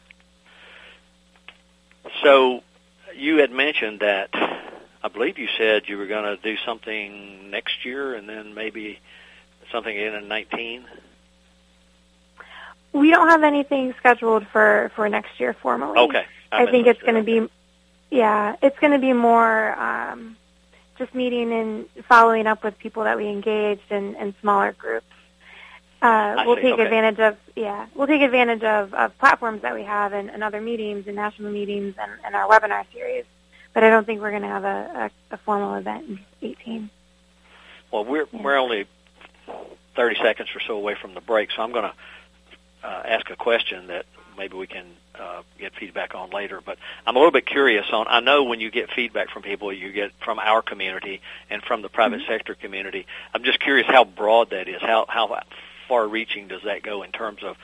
[2.23, 2.61] So
[3.15, 4.29] you had mentioned that
[5.03, 8.99] I believe you said you were going to do something next year and then maybe
[9.71, 10.85] something in 19.
[12.93, 15.97] We don't have anything scheduled for for next year formally.
[15.97, 16.25] Okay.
[16.51, 17.49] I, think it's going to be
[18.09, 20.35] yeah, it's going to be more um
[20.97, 25.05] just meeting and following up with people that we engaged in, in smaller groups.
[26.01, 26.83] Uh, we'll take Okay.
[26.83, 30.59] advantage of yeah, we'll take advantage of, of platforms that we have and, and other
[30.59, 33.25] meetings and national meetings and, and our webinar series.
[33.73, 36.89] But I don't think we're going to have a, a, a formal event in 18.
[37.91, 38.41] Well, we're Yeah.
[38.41, 38.85] we're only
[39.95, 41.93] 30 seconds or so away from the break, so I'm going to
[42.87, 44.05] uh, ask a question that
[44.37, 44.85] maybe we can
[45.19, 46.61] uh, get feedback on later.
[46.65, 48.07] But I'm a little bit curious on.
[48.09, 51.81] I know when you get feedback from people, you get from our community and from
[51.83, 53.05] the private sector community.
[53.35, 54.81] I'm just curious how broad that is.
[54.81, 55.27] How how
[55.91, 57.57] far-reaching does that go in terms of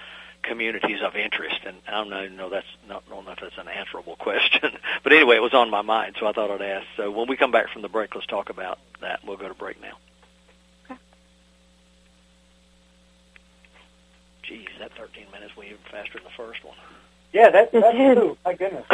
[0.44, 1.62] communities of interest?
[1.66, 2.28] And I don't know.
[2.28, 3.04] No, that's not.
[3.08, 4.70] I don't know if that's an answerable question.
[5.02, 6.86] but anyway, it was on my mind, so I thought I'd ask.
[6.98, 9.22] So when we come back from the break, let's talk about that.
[9.26, 9.98] We'll go to break now.
[10.92, 11.00] Okay.
[14.44, 16.76] Geez, that 13 minutes went even faster than the first one.
[17.32, 18.38] Yeah, that, that's true.
[18.44, 18.86] My goodness.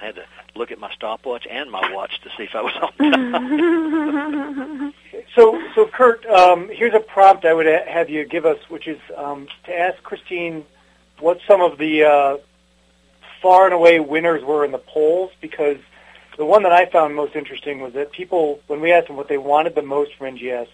[0.00, 2.74] I had to look at my stopwatch and my watch to see if I was
[2.80, 2.92] on
[3.32, 4.94] time.
[5.34, 8.86] So, so Curt, um, here's a prompt I would ha- have you give us, which
[8.86, 10.64] is um, to ask Christine
[11.20, 12.36] what some of the uh,
[13.42, 15.78] far and away winners were in the polls, because
[16.36, 19.28] the one that I found most interesting was that people, when we asked them what
[19.28, 20.68] they wanted the most from NGS,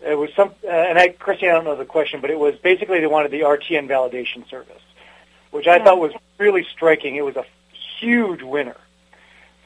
[0.00, 2.54] it was some, uh, and I, Christine, I don't know the question, but it was
[2.56, 4.80] basically they wanted the RTN validation service,
[5.50, 5.84] which I Yeah.
[5.84, 7.16] thought was really striking.
[7.16, 7.44] It was a
[7.98, 8.76] huge winner.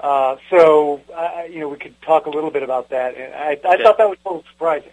[0.00, 3.16] Uh, so, uh, you know, we could talk a little bit about that.
[3.16, 4.90] And I, I thought that was a little surprising.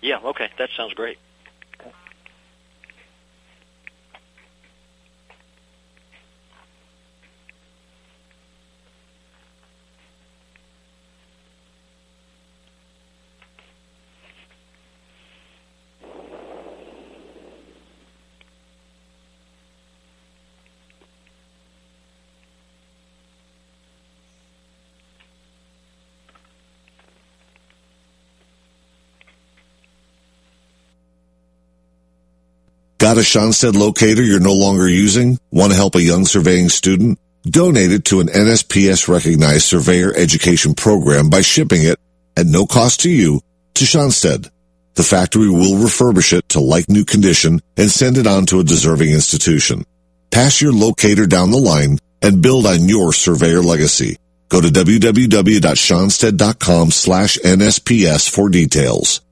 [0.00, 1.18] yeah, okay, that sounds great.
[33.08, 35.38] Got a Schonstedt locator you're no longer using?
[35.50, 37.18] Want to help a young surveying student?
[37.42, 41.98] Donate it to an NSPS recognized surveyor education program by shipping it
[42.36, 43.40] at no cost to you
[43.76, 44.50] to Schonstedt.
[44.92, 48.64] The factory will refurbish it to like new condition and send it on to a
[48.64, 49.86] deserving institution.
[50.30, 54.18] Pass your locator down the line and build on your surveyor legacy.
[54.50, 59.22] Go to www.schonstedt.com slash NSPS for details.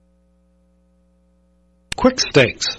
[1.99, 2.79] Quik Stakes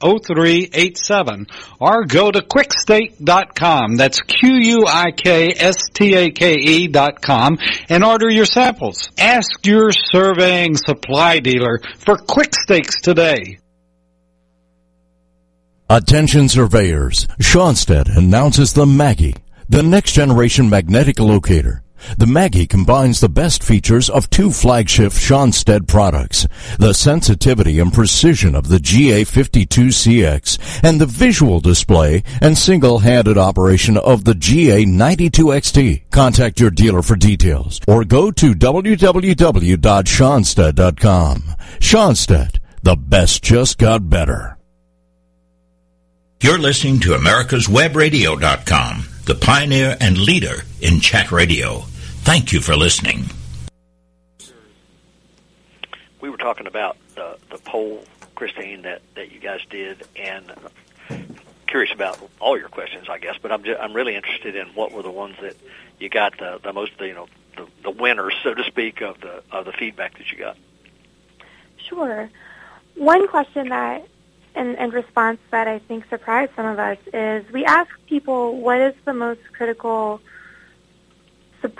[0.00, 3.96] 800-438-0387 or go to quikstake.com.
[3.96, 4.88] That's Q-U-I-K-S-T-A-K-E
[6.88, 9.10] dot com and order your samples.
[9.18, 13.58] Ask your surveying supply dealer for Quik Stakes today.
[15.88, 17.28] Attention surveyors.
[17.40, 19.36] Schonstedt announces the Maggie,
[19.68, 21.84] the next generation magnetic locator.
[22.18, 26.46] The Maggie combines the best features of two flagship Schonstedt products,
[26.78, 34.24] the sensitivity and precision of the GA52CX and the visual display and single-handed operation of
[34.24, 36.10] the GA92XT.
[36.10, 41.42] Contact your dealer for details or go to www.schonstedt.com.
[41.78, 44.56] Schonstedt, the best just got better.
[46.42, 51.84] You're listening to America'sWebRadio.com, the pioneer and leader in chat radio.
[52.26, 53.24] Thank you for listening.
[56.20, 60.52] We were talking about the, the poll, Christine, that, that you guys did, and
[61.68, 63.36] curious about all your questions, I guess.
[63.40, 65.54] But I'm just, I'm really interested in what were the ones that
[66.00, 69.44] you got the, the most, you know, the, the winners, so to speak, of the
[69.52, 70.56] of the feedback that you got.
[71.76, 72.28] Sure.
[72.96, 74.04] One question that
[74.56, 78.80] and, and response that I think surprised some of us is we asked people what
[78.80, 80.20] is the most critical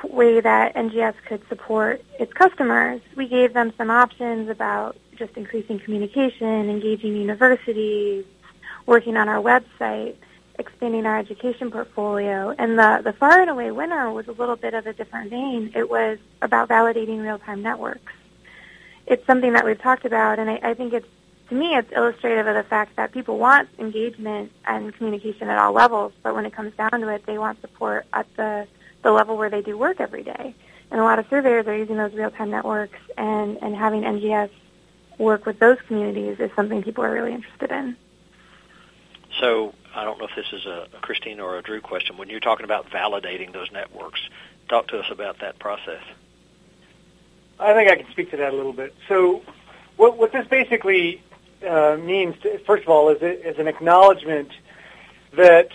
[0.04, 3.00] way that NGS could support its customers.
[3.16, 8.24] We gave them some options about just increasing communication, engaging universities,
[8.86, 10.14] working on our website,
[10.58, 12.54] expanding our education portfolio.
[12.58, 15.72] And the, the far and away winner was a little bit of a different vein.
[15.74, 18.12] It was about validating real-time networks.
[19.06, 21.06] It's something that we've talked about, and I, I think it's
[21.48, 25.72] to me, it's illustrative of the fact that people want engagement and communication at all
[25.72, 28.66] levels, but when it comes down to it, they want support at the,
[29.06, 30.52] the level where they do work every day.
[30.90, 34.50] And a lot of surveyors are using those real-time networks, and, and having NGS
[35.16, 37.96] work with those communities is something people are really interested in.
[39.38, 42.16] So I don't know if this is a, a Christine or a Dru question.
[42.16, 44.20] When you're talking about validating those networks,
[44.68, 46.02] talk to us about that process.
[47.60, 48.92] I think I can speak to that a little bit.
[49.06, 49.42] So
[49.96, 51.22] what, what this basically
[51.64, 54.50] uh, means, to, first of all, is, is an acknowledgement
[55.36, 55.70] that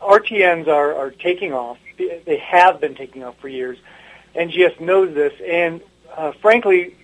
[0.00, 1.78] RTNs are, are taking off.
[1.96, 3.78] They have been taking off for years.
[4.34, 5.80] NGS knows this, and
[6.14, 6.94] uh, frankly,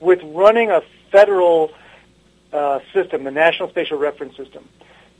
[0.00, 1.70] with running a federal
[2.52, 4.68] uh, system, the National Spatial Reference System,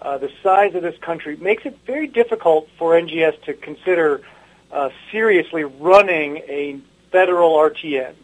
[0.01, 4.23] uh, the size of this country makes it very difficult for NGS to consider
[4.71, 6.79] uh, seriously running a
[7.11, 8.15] federal RTN.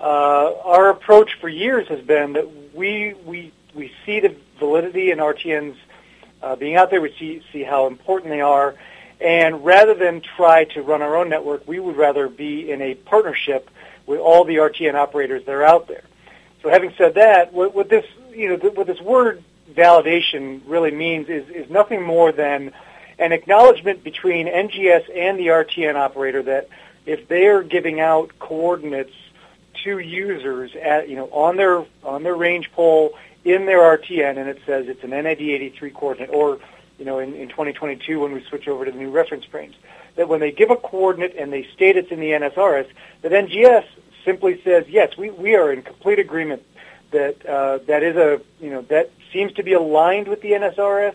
[0.00, 5.18] Uh, our approach for years has been that we we we see the validity in
[5.18, 5.76] RTNs
[6.42, 7.00] uh, being out there.
[7.00, 8.74] We see see how important they are,
[9.22, 12.94] and rather than try to run our own network, we would rather be in a
[12.94, 13.70] partnership
[14.06, 16.02] with all the RTN operators that are out there.
[16.62, 21.28] So, having said that, what, what this you know what this word validation really means
[21.28, 22.72] is is nothing more than
[23.18, 26.68] an acknowledgement between NGS and the RTN operator that
[27.06, 29.14] if they are giving out coordinates
[29.84, 33.12] to users at you know on their on their range pole
[33.44, 36.58] in their RTN, and it says it's an NAD 83 coordinate, or
[36.98, 39.74] you know in, in 2022 when we switch over to the new reference frames,
[40.16, 42.88] that when they give a coordinate and they state it's in the NSRS,
[43.22, 43.84] that NGS
[44.24, 46.62] simply says yes, we we are in complete agreement
[47.10, 51.14] that uh, that is a you know that seems to be aligned with the NSRS.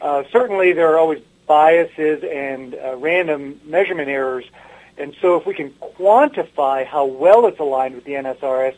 [0.00, 4.44] Uh, certainly, there are always biases and uh, random measurement errors
[5.00, 8.74] and so if we can quantify how well it's aligned with the NSRS,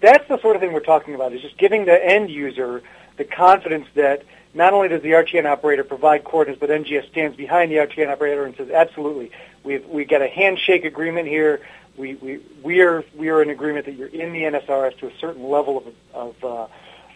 [0.00, 2.82] that's the sort of thing we're talking about, is just giving the end user
[3.16, 7.70] the confidence that not only does the RTN operator provide coordinates, but NGS stands behind
[7.70, 9.32] the RTN operator and says, absolutely,
[9.62, 11.60] we've we got a handshake agreement here.
[11.96, 15.16] We, we, we, are, we are in agreement that you're in the NSRS to a
[15.18, 15.78] certain level
[16.12, 16.66] of, of, uh,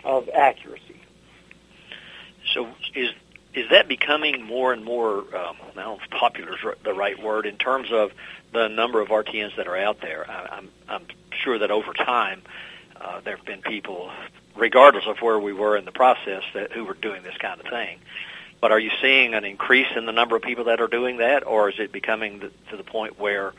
[0.04, 1.00] of accuracy.
[2.52, 3.10] So is
[3.54, 7.20] is that becoming more and more, um, I don't know if popular is the right
[7.20, 8.12] word, in terms of
[8.52, 10.30] the number of RTNs that are out there?
[10.30, 11.06] I, I'm, I'm
[11.42, 12.42] sure that over time
[13.00, 14.10] uh, there have been people,
[14.56, 17.66] regardless of where we were in the process, that who were doing this kind of
[17.66, 17.98] thing.
[18.60, 21.46] But are you seeing an increase in the number of people that are doing that,
[21.46, 23.52] or is it becoming the, to the point where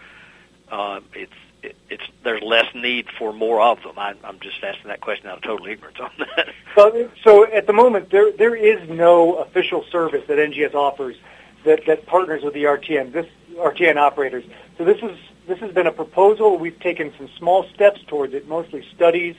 [0.69, 3.97] uh, it's it, it's there's less need for more of them.
[3.97, 6.49] I, I'm just asking that question out of total ignorance on that.
[6.75, 11.17] So, so at the moment, there there is no official service that NGS offers
[11.65, 13.25] that, that partners with the RTN this
[13.55, 14.45] RTN operators.
[14.77, 15.17] So this is
[15.49, 16.59] this has been a proposal.
[16.59, 19.35] We've taken some small steps towards it, mostly studies,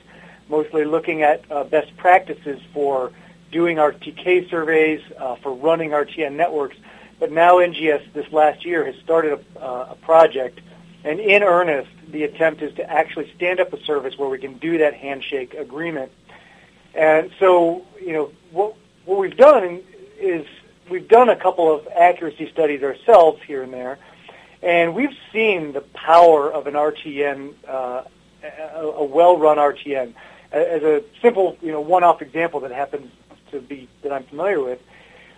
[0.49, 3.13] mostly looking at uh, best practices for
[3.53, 6.77] doing RTK surveys, uh, for running RTN networks.
[7.21, 10.61] But now NGS this last year has started a, uh, a project,
[11.05, 14.59] and in earnest, the attempt is to actually stand up a service where we can
[14.59, 16.11] do that handshake agreement.
[16.93, 19.81] And so, you know, what what we've done
[20.19, 20.45] is
[20.91, 23.99] we've done a couple of accuracy studies ourselves here and there,
[24.63, 28.03] and we've seen the power of an RTN, uh,
[28.75, 30.15] a, well-run RTN.
[30.53, 33.11] As a simple, you know, one-off example that happens
[33.53, 34.81] to be that I'm familiar with,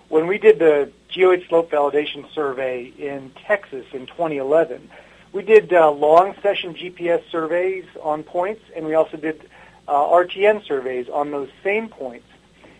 [0.08, 4.90] when we did the geoid slope validation survey in Texas in 2011,
[5.32, 9.48] we did uh, long session GPS surveys on points, and we also did
[9.88, 12.26] uh, RTN surveys on those same points.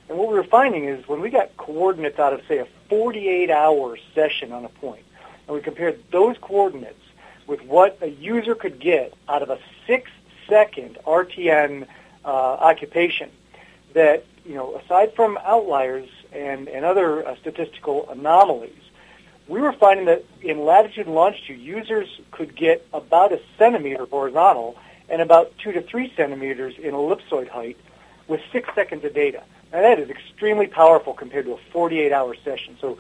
[0.09, 3.97] And what we were finding is when we got coordinates out of, say, a 48-hour
[4.15, 5.05] session on a point,
[5.47, 7.03] and we compared those coordinates
[7.47, 11.87] with what a user could get out of a six-second RTN
[12.25, 13.31] uh, occupation,
[13.95, 18.73] that you know, aside from outliers and, and other uh, statistical anomalies,
[19.49, 24.77] we were finding that in latitude and longitude, users could get about a centimeter horizontal
[25.09, 27.77] and about two to three centimeters in ellipsoid height
[28.29, 29.43] with six seconds of data.
[29.73, 32.77] Now that is extremely powerful compared to a 48-hour session.
[32.81, 32.99] So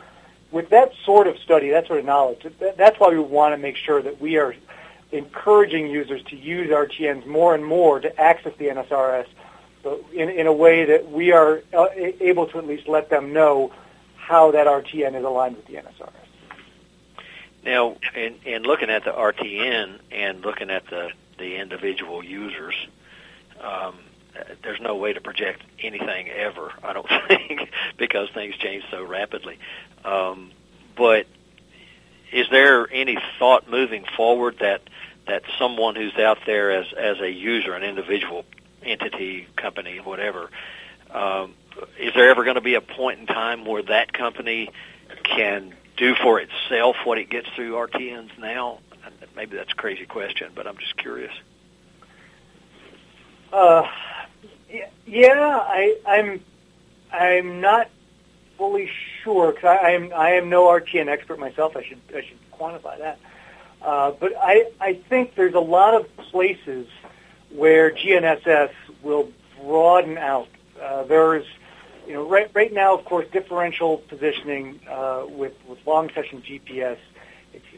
[0.53, 2.47] with that sort of study, that sort of knowledge,
[2.77, 4.55] that's why we want to make sure that we are
[5.11, 9.27] encouraging users to use RTNs more and more to access the NSRS
[10.13, 13.73] in, in a way that we are uh, able to at least let them know
[14.17, 16.13] how that RTN is aligned with the NSRS.
[17.65, 22.75] Now, in, in looking at the RTN and looking at the, the individual users,
[23.61, 23.99] um,
[24.63, 29.59] there's no way to project anything ever, I don't think, because things change so rapidly.
[30.05, 30.51] Um,
[30.97, 31.27] but
[32.33, 34.83] is there any thought moving forward that
[35.29, 38.45] that someone who's out there as as a user, an individual
[38.83, 40.51] entity, company, whatever,
[41.11, 41.55] um,
[41.99, 44.71] is there ever going to be a point in time where that company
[45.25, 48.81] can do for itself what it gets through RTNs now?
[49.37, 51.33] Maybe that's a crazy question, but I'm just curious.
[53.53, 53.87] Uh,
[55.13, 56.41] yeah, I, I'm
[57.13, 57.91] I'm not
[58.57, 58.89] fully
[59.23, 61.77] sure because I, am I am no RTN expert myself.
[61.77, 63.19] I should I should quantify that.
[63.83, 66.87] Uh, but I I think there's a lot of places
[67.51, 68.71] where GNSS
[69.03, 70.49] will broaden out.
[70.81, 71.45] Uh, there's
[72.07, 76.97] you know right right now, of course, differential positioning uh, with with long session GPS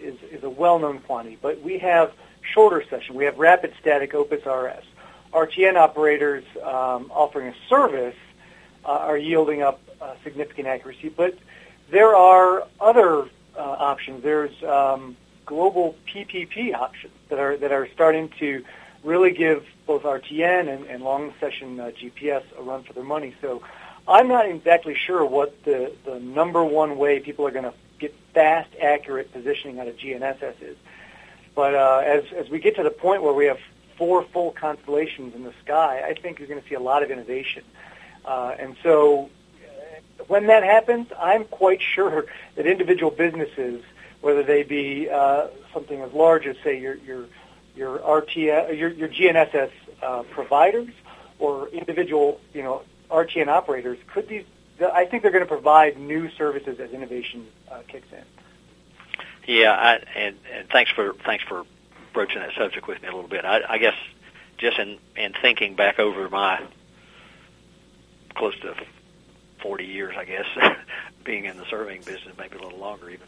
[0.01, 1.37] is, is a well-known quantity.
[1.43, 2.13] But we have
[2.43, 3.17] shorter session.
[3.17, 4.85] We have rapid static OPUS RS.
[5.35, 8.17] RTN operators um, offering a service
[8.85, 11.37] uh, are yielding up uh, significant accuracy, but
[11.91, 14.23] there are other uh, options.
[14.23, 18.65] There's um, global PPP options that are that are starting to
[19.03, 23.35] really give both RTN and, and long session uh, GPS a run for their money.
[23.43, 23.63] So
[24.09, 28.15] I'm not exactly sure what the, the number one way people are going to get
[28.33, 30.77] fast, accurate positioning out of GNSS is.
[31.55, 33.59] But uh, as, as we get to the point where we have
[33.97, 37.11] four full constellations in the sky, I think you're going to see a lot of
[37.11, 37.65] innovation.
[38.25, 39.31] Uh, and so
[39.63, 42.27] uh, when that happens, I'm quite sure
[42.57, 43.83] that individual businesses,
[44.21, 47.27] whether they be uh, something as large as, say, your, your,
[47.77, 49.71] your, RTS, your, your GNSS
[50.03, 50.91] uh, providers
[51.39, 54.45] or individual, you know, RTN operators, could these,
[54.81, 58.25] I think they're going to provide new services as innovation uh, kicks in.
[59.47, 61.65] Yeah, I, and, and thanks for thanks for
[62.15, 63.45] broaching that subject with me a little bit.
[63.45, 63.95] I, I guess
[64.57, 66.63] just in, in thinking back over my
[68.35, 68.75] close to
[69.61, 70.47] 40 years, I guess,
[71.25, 73.27] being in the surveying business, maybe a little longer even,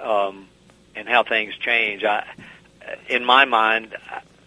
[0.00, 0.48] um,
[0.94, 2.04] and how things change.
[2.04, 2.26] I,
[3.08, 3.96] in my mind,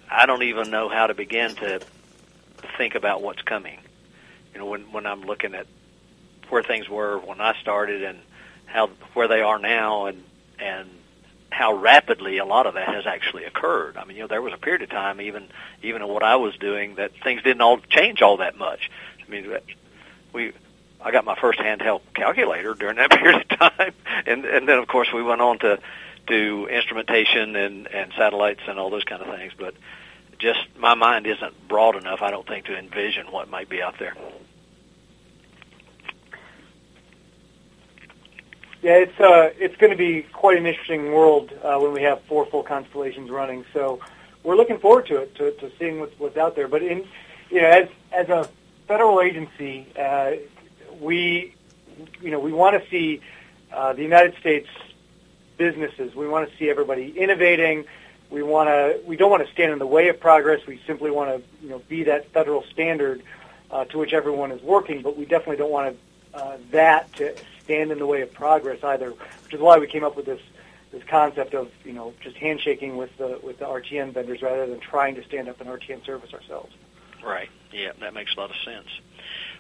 [0.09, 1.81] I don't even know how to begin to
[2.77, 3.79] think about what's coming.
[4.53, 5.65] You know, when when I'm looking at
[6.49, 8.19] where things were when I started and
[8.65, 10.23] how where they are now, and
[10.59, 10.89] and
[11.53, 13.97] how rapidly a lot of that has actually occurred.
[13.97, 15.47] I mean, you know, there was a period of time, even
[15.81, 18.89] even in what I was doing, that things didn't all change all that much.
[19.25, 19.55] I mean,
[20.33, 20.53] we
[20.99, 23.93] I got my first handheld calculator during that period of time,
[24.25, 25.79] and and then of course we went on to
[26.25, 29.53] do instrumentation and and satellites and all those kind of things.
[29.57, 29.75] But
[30.39, 33.99] just my mind isn't broad enough, I don't think, to envision what might be out
[33.99, 34.15] there.
[38.83, 42.21] Yeah, it's uh, it's going to be quite an interesting world uh, when we have
[42.23, 43.63] four full constellations running.
[43.71, 44.01] So
[44.43, 46.67] we're looking forward to it, to, to seeing what's, what's out there.
[46.67, 47.07] But in,
[47.49, 48.49] you know, as as a
[48.85, 50.33] federal agency, uh,
[50.99, 51.55] we,
[52.21, 53.21] you know, we want to see
[53.71, 54.67] uh, the United States
[55.55, 56.13] businesses.
[56.13, 57.85] We want to see everybody innovating.
[58.29, 58.99] We want to.
[59.05, 60.59] We don't want to stand in the way of progress.
[60.67, 63.23] We simply want to, you know, be that federal standard
[63.71, 65.01] uh, to which everyone is working.
[65.01, 65.95] But we definitely don't want
[66.33, 67.33] to, uh, that to
[67.63, 69.11] stand in the way of progress either.
[69.11, 70.41] Which is why we came up with this
[70.91, 74.79] this concept of you know just handshaking with the with the RTN vendors rather than
[74.79, 76.73] trying to stand up an RTN service ourselves.
[77.23, 77.49] Right.
[77.71, 78.87] Yeah, that makes a lot of sense.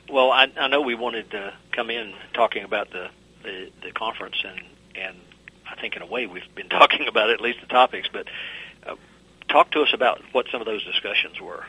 [0.09, 3.09] Well, I, I know we wanted to come in talking about the,
[3.43, 4.61] the the conference, and
[4.95, 5.17] and
[5.69, 8.09] I think in a way we've been talking about at least the topics.
[8.11, 8.27] But
[8.85, 8.95] uh,
[9.47, 11.65] talk to us about what some of those discussions were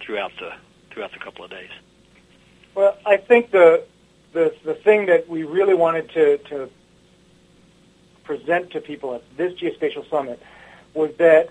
[0.00, 0.52] throughout the
[0.90, 1.70] throughout the couple of days.
[2.74, 3.84] Well, I think the
[4.34, 6.68] the the thing that we really wanted to to
[8.24, 10.42] present to people at this geospatial summit
[10.92, 11.48] was that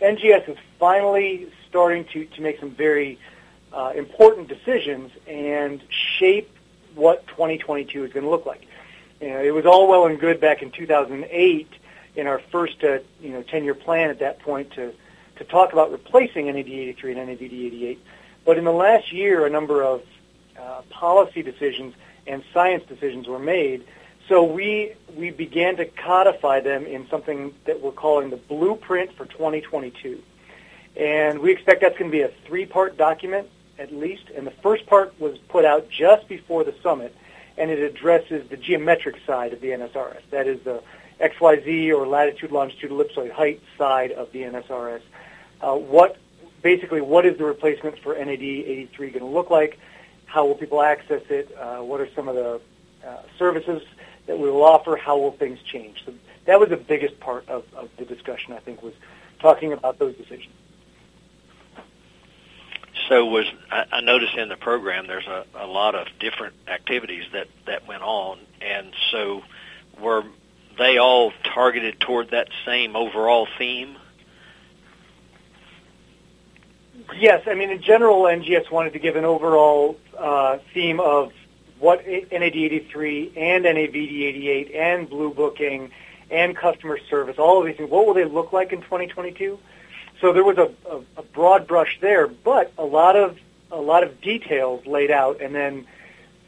[0.00, 3.18] NGS is finally starting to, to make some very
[3.72, 6.50] uh, important decisions and shape
[6.94, 8.66] what 2022 is going to look like.
[9.20, 11.68] You know, it was all well and good back in 2008
[12.16, 14.92] in our first uh, you know 10-year plan at that point to
[15.36, 18.04] to talk about replacing NAD 83 and NAVD 88.
[18.44, 20.02] But in the last year, a number of
[20.60, 21.94] uh, policy decisions
[22.26, 23.84] and science decisions were made.
[24.28, 29.24] So we we began to codify them in something that we're calling the blueprint for
[29.26, 30.22] 2022.
[30.96, 33.48] And we expect that's going to be a three-part document
[33.78, 34.24] at least.
[34.34, 37.14] And the first part was put out just before the summit,
[37.56, 40.20] and it addresses the geometric side of the NSRS.
[40.30, 40.82] That is the
[41.20, 45.02] XYZ or latitude, longitude, ellipsoid height side of the NSRS.
[45.60, 46.16] Uh, what
[46.62, 49.78] basically what is the replacement for NAD 83 going to look like?
[50.28, 51.50] How will people access it?
[51.58, 52.60] Uh, what are some of the
[53.04, 53.82] uh, services
[54.26, 54.94] that we will offer?
[54.96, 56.04] How will things change?
[56.04, 56.12] So
[56.44, 58.52] that was the biggest part of, of the discussion.
[58.52, 58.92] I think was
[59.40, 60.52] talking about those decisions.
[63.08, 67.24] So was I, I noticed in the program there's a, a lot of different activities
[67.32, 69.42] that that went on, and so
[69.98, 70.24] were
[70.76, 73.96] they all targeted toward that same overall theme?
[77.16, 81.32] Yes, I mean in general, NGS wanted to give an overall uh, theme of
[81.78, 85.90] what NAD83 and NAVD88 and Blue Booking
[86.30, 87.90] and customer service, all of these things.
[87.90, 89.58] What will they look like in 2022?
[90.20, 93.38] So there was a, a, a broad brush there, but a lot of
[93.70, 95.86] a lot of details laid out, and then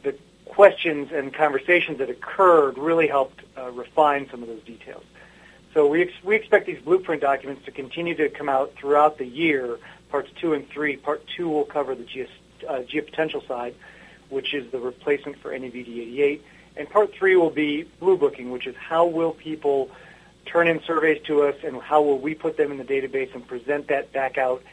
[0.03, 0.15] the
[0.45, 5.03] questions and conversations that occurred really helped uh, refine some of those details.
[5.73, 9.25] So we ex- we expect these blueprint documents to continue to come out throughout the
[9.25, 9.79] year.
[10.09, 10.97] Parts two and three.
[10.97, 12.27] Part two will cover the geo,
[12.67, 13.75] uh, geopotential side,
[14.29, 16.41] which is the replacement for NAVD88,
[16.77, 19.89] and part three will be blue booking, which is how will people
[20.45, 23.47] turn in surveys to us, and how will we put them in the database and
[23.47, 24.63] present that back out.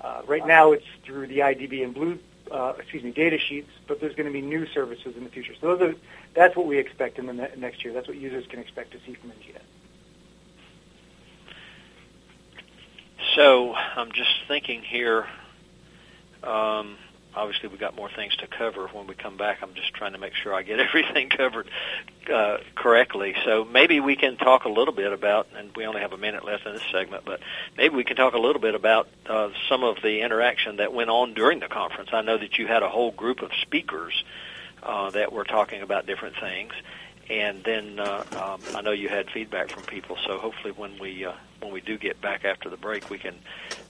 [0.00, 2.18] Uh, right now, it's through the IDB and Blue,
[2.50, 5.54] uh, excuse me, data sheets, but there's going to be new services in the future.
[5.60, 5.94] So are,
[6.34, 7.94] that's what we expect in the ne- next year.
[7.94, 9.60] That's what users can expect to see from NGS.
[13.34, 15.26] So I'm just thinking here.
[16.42, 16.96] Um,
[17.36, 19.58] obviously we've got more things to cover when we come back.
[19.62, 21.68] I'm just trying to make sure I get everything covered
[22.32, 23.34] uh, correctly.
[23.44, 26.44] So maybe we can talk a little bit about, and we only have a minute
[26.44, 27.40] left in this segment, but
[27.76, 31.10] maybe we can talk a little bit about uh, some of the interaction that went
[31.10, 32.10] on during the conference.
[32.12, 34.24] I know that you had a whole group of speakers
[34.82, 36.72] uh, that were talking about different things.
[37.30, 41.24] And then uh, um, I know you had feedback from people, so hopefully when we
[41.24, 43.34] uh, when we do get back after the break, we can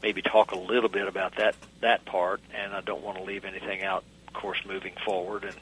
[0.02, 2.40] maybe talk a little bit about that that part.
[2.54, 5.56] And I don't want to leave anything out, of course, moving forward and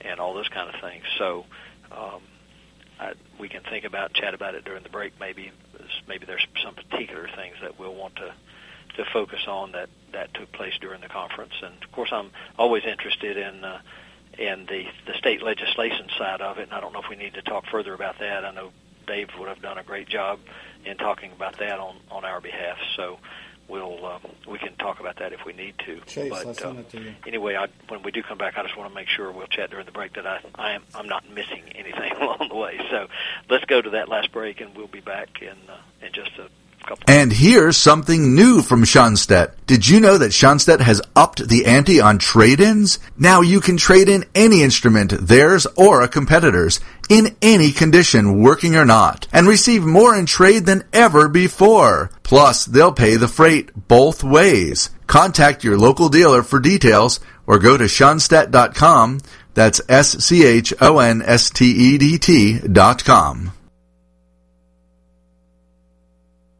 [0.00, 1.04] and all those kind of things.
[1.16, 1.46] So
[1.92, 2.20] um,
[2.98, 5.12] I, we can think about chat about it during the break.
[5.20, 5.52] Maybe
[6.08, 8.32] maybe there's some particular things that we'll want to
[8.96, 11.54] to focus on that that took place during the conference.
[11.62, 13.64] And of course, I'm always interested in.
[13.64, 13.78] Uh,
[14.38, 16.64] and the the state legislation side of it.
[16.64, 18.44] And I don't know if we need to talk further about that.
[18.44, 18.70] I know
[19.06, 20.40] Dave would have done a great job
[20.84, 22.78] in talking about that on on our behalf.
[22.96, 23.18] So
[23.68, 26.00] we'll um, we can talk about that if we need to.
[26.06, 27.14] Chase, but I'll send it to you.
[27.26, 29.70] anyway, I, when we do come back, I just want to make sure we'll chat
[29.70, 32.80] during the break that I I am I'm not missing anything along the way.
[32.90, 33.08] So
[33.48, 36.48] let's go to that last break, and we'll be back in uh, in just a
[36.86, 37.04] couple.
[37.08, 39.52] And here's something new from Schonstedt.
[39.66, 42.98] Did you know that Schonstedt has upped the ante on trade-ins?
[43.18, 48.76] Now you can trade in any instrument, theirs or a competitor's, in any condition, working
[48.76, 52.10] or not, and receive more in trade than ever before.
[52.22, 54.90] Plus, they'll pay the freight both ways.
[55.06, 59.20] Contact your local dealer for details or go to Schonstedt.com.
[59.54, 60.68] That's S-C-H-O-N-S-T-E-D-T
[62.68, 63.52] dot com.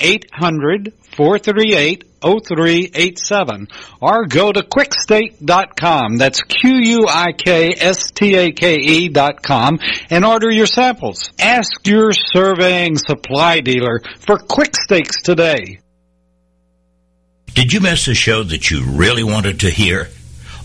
[0.00, 3.68] 800 438 0387
[4.00, 6.16] or go to quikstake.com.
[6.16, 7.08] That's Q-U-I-K-S-T-A-K-E
[9.08, 9.80] dot com
[10.10, 11.30] and order your samples.
[11.38, 15.78] Ask your surveying supply dealer for Quik Stakes today.
[17.54, 20.08] Did you miss a show that you really wanted to hear?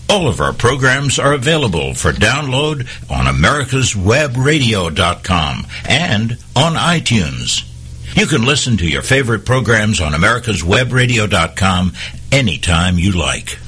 [0.08, 7.64] All of our programs are available for download on americaswebradio.com and on iTunes.
[8.14, 11.92] You can listen to your favorite programs on americaswebradio.com
[12.30, 13.58] anytime you like.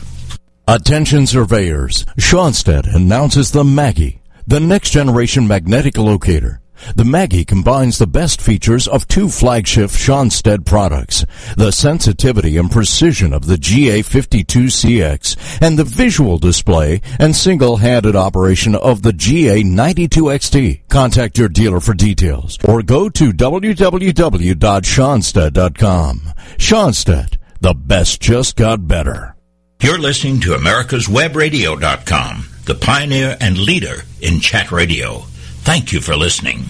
[0.68, 6.60] Attention surveyors, Schonstedt announces the Maggie, the next generation magnetic locator.
[6.94, 11.24] The Maggie combines the best features of two flagship Schonstedt products,
[11.56, 19.02] the sensitivity and precision of the GA52CX and the visual display and single-handed operation of
[19.02, 20.88] the GA92XT.
[20.88, 26.20] Contact your dealer for details or go to www.schonstedt.com.
[26.56, 29.34] Schonstedt, the best just got better.
[29.82, 35.24] You're listening to americaswebradio.com, the pioneer and leader in chat radio.
[35.66, 36.64] Thank you for listening.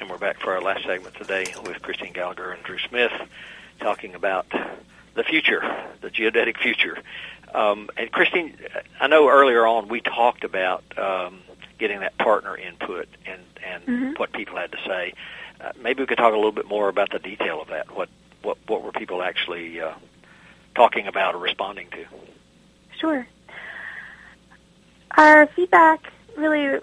[0.00, 3.10] And we're back for our last segment today with Christine Gallagher and Dru Smith
[3.80, 4.46] talking about
[5.14, 5.62] the future,
[6.02, 6.98] the geodetic future.
[7.54, 8.54] Um, and Christine,
[9.00, 11.40] I know earlier on we talked about um,
[11.78, 14.18] getting that partner input and, and Mhm.
[14.18, 15.14] what people had to say.
[15.60, 17.90] Uh, maybe we could talk a little bit more about the detail of that.
[17.96, 18.10] What
[18.42, 19.94] what what were people actually uh,
[20.76, 22.04] talking about or responding to?
[23.00, 23.26] Sure.
[25.16, 26.80] Our feedback really,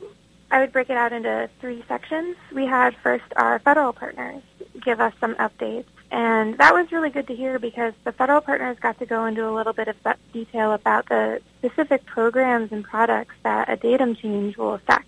[0.52, 2.36] I would break it out into three sections.
[2.54, 4.44] We had first our federal partners
[4.84, 8.78] give us some updates, and that was really good to hear because the federal partners
[8.80, 9.96] got to go into a little bit of
[10.34, 15.08] detail about the specific programs and products that a datum change will affect.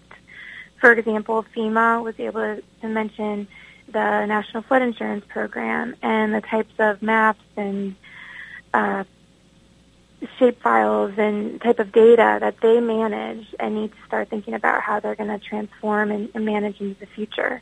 [0.80, 3.48] For example, FEMA was able to, mention
[3.88, 7.96] the National Flood Insurance Program and the types of maps and
[8.74, 9.04] uh,
[10.40, 14.82] shape files and type of data that they manage and need to start thinking about
[14.82, 17.62] how they're going to transform and, and manage into the future.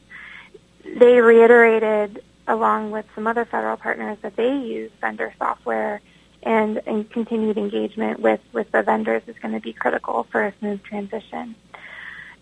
[0.84, 6.02] They reiterated, along with some other federal partners, that they use vendor software
[6.44, 10.54] and, and continued engagement with, with the vendors is going to be critical for a
[10.60, 11.56] smooth transition.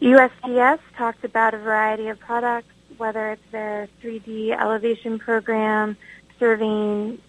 [0.01, 5.95] USGS talked about a variety of products, whether it's their 3D elevation program,
[6.37, 7.19] surveying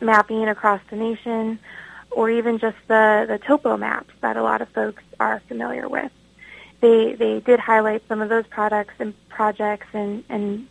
[0.00, 1.58] mapping across the nation,
[2.14, 6.12] or even just the, the topo maps that a lot of folks are familiar with.
[6.80, 10.66] They, they did highlight some of those products and projects and, and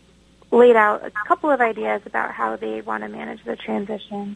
[0.51, 4.35] laid out a couple of ideas about how they want to manage the transition.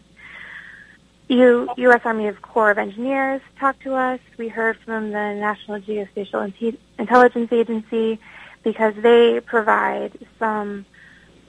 [1.28, 2.01] U, U.S.
[2.06, 4.20] Army of Corps of Engineers talked to us.
[4.38, 8.20] We heard from the National Geospatial Inte- Intelligence Agency
[8.64, 10.86] because they provide some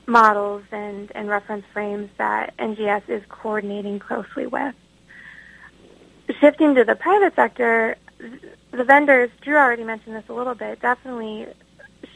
[0.06, 4.74] models and, and reference frames that NGS is coordinating closely with.
[6.40, 7.96] Shifting to the private sector,
[8.72, 11.46] the vendors, Dru already mentioned this a little bit, definitely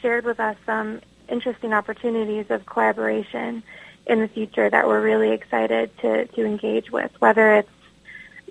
[0.01, 3.63] shared with us some interesting opportunities of collaboration
[4.07, 7.69] in the future that we're really excited to, to engage with, whether it's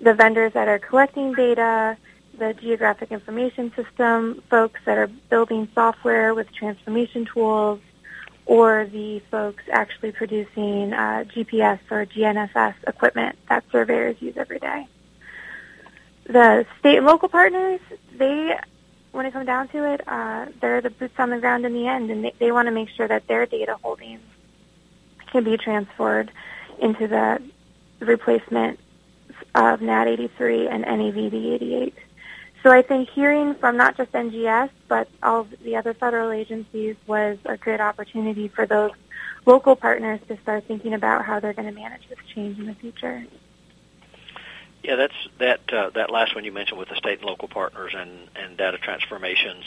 [0.01, 1.95] the vendors that are collecting data,
[2.37, 7.79] the geographic information system folks that are building software with transformation tools,
[8.47, 14.87] or the folks actually producing uh, GPS or GNSS equipment that surveyors use every day.
[16.25, 17.79] The state and local partners,
[18.15, 18.55] they,
[19.11, 21.87] when it comes down to it, uh, they're the boots on the ground in the
[21.87, 24.21] end, and they, they want to make sure that their data holdings
[25.31, 26.31] can be transferred
[26.79, 27.41] into the
[27.99, 28.79] replacement
[29.55, 31.95] of NAD 83 and NAVD 88.
[32.63, 37.37] So I think hearing from not just NGS, but all the other federal agencies was
[37.45, 38.91] a great opportunity for those
[39.45, 42.75] local partners to start thinking about how they're going to manage this change in the
[42.75, 43.25] future.
[44.83, 47.93] Yeah, that's that uh, that last one you mentioned with the state and local partners
[47.95, 49.63] and and data transformations.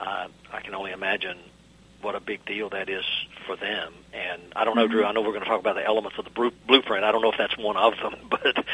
[0.00, 1.38] Uh, I can only imagine
[2.00, 3.04] what a big deal that is
[3.46, 3.92] for them.
[4.12, 5.04] And I don't know, Dru.
[5.04, 7.04] I know we're going to talk about the elements of the blueprint.
[7.04, 8.64] I don't know if that's one of them, but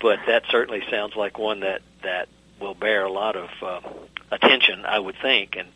[0.00, 2.28] but that certainly sounds like one that that
[2.60, 3.80] will bear a lot of uh,
[4.30, 4.84] attention.
[4.84, 5.68] I would think, and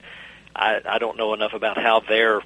[0.54, 2.42] I, I don't know enough about how their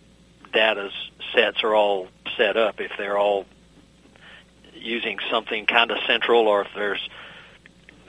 [0.52, 0.90] data
[1.34, 2.80] sets are all set up.
[2.80, 3.46] If they're all
[4.80, 7.08] using something kind of central, or if there's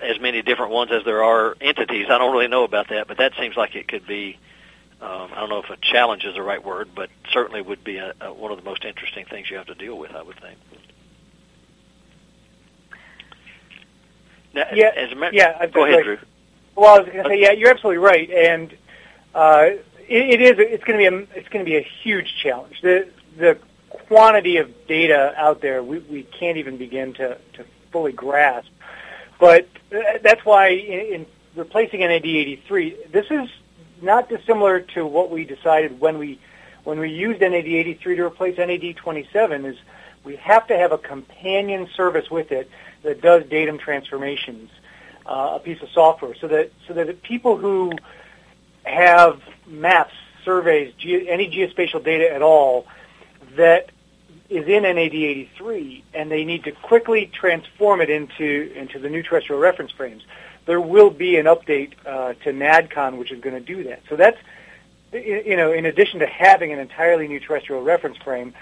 [0.02, 2.08] as many different ones as there are entities.
[2.10, 4.38] I don't really know about that, but that seems like it could be
[5.02, 7.98] Um, I don't know if a challenge is the right word, but certainly would be
[7.98, 10.12] a, a, one of the most interesting things you have to deal with.
[10.12, 10.58] I would think.
[14.54, 15.66] Now, yeah, as a matter, yeah.
[15.68, 16.18] Go ahead, Dru.
[16.76, 18.78] Well, I was going to say, yeah, you're absolutely right, and
[19.34, 19.70] uh,
[20.08, 20.56] it, it is.
[20.60, 21.40] It's going to be a.
[21.40, 22.82] It's going to be a huge challenge.
[22.82, 23.08] The
[23.38, 23.58] the
[24.12, 28.68] quantity of data out there, we, we can't even begin to, to fully grasp.
[29.40, 33.48] But uh, that's why in, in replacing NAD 83, this is
[34.02, 36.38] not dissimilar to what we decided when we
[36.84, 39.66] when we used NAD 83 to replace NAD 27.
[39.66, 39.78] Is
[40.26, 42.70] we have to have a companion service with it
[43.04, 44.70] that does datum transformations,
[45.26, 47.94] uh, a piece of software, so that so that people who
[48.84, 52.88] have maps, surveys, ge- any geospatial data at all
[53.56, 53.90] that
[54.52, 59.62] is in NAD83, and they need to quickly transform it into into the new terrestrial
[59.62, 60.24] reference frames.
[60.66, 64.02] There will be an update uh, to NADCON, which is going to do that.
[64.10, 64.38] So that's
[65.14, 68.54] you know, in addition to having an entirely new terrestrial reference frame,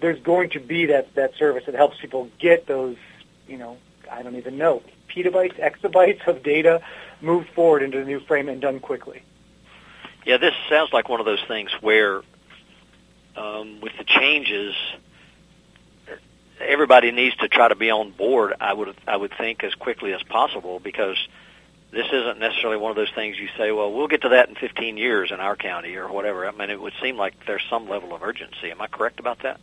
[0.00, 2.96] there's going to be that that service that helps people get those,
[3.46, 3.76] you know,
[4.10, 6.82] I don't even know, petabytes, exabytes of data
[7.20, 9.22] moved forward into the new frame and done quickly.
[10.24, 12.22] Yeah, this sounds like one of those things where,
[13.36, 14.74] um, with the changes,
[16.60, 18.54] everybody needs to try to be on board.
[18.60, 21.16] I would I would think as quickly as possible because
[21.90, 24.54] this isn't necessarily one of those things you say, well, we'll get to that in
[24.54, 26.46] 15 years in our county or whatever.
[26.46, 28.70] I mean, it would seem like there's some level of urgency.
[28.70, 29.60] Am I correct about that?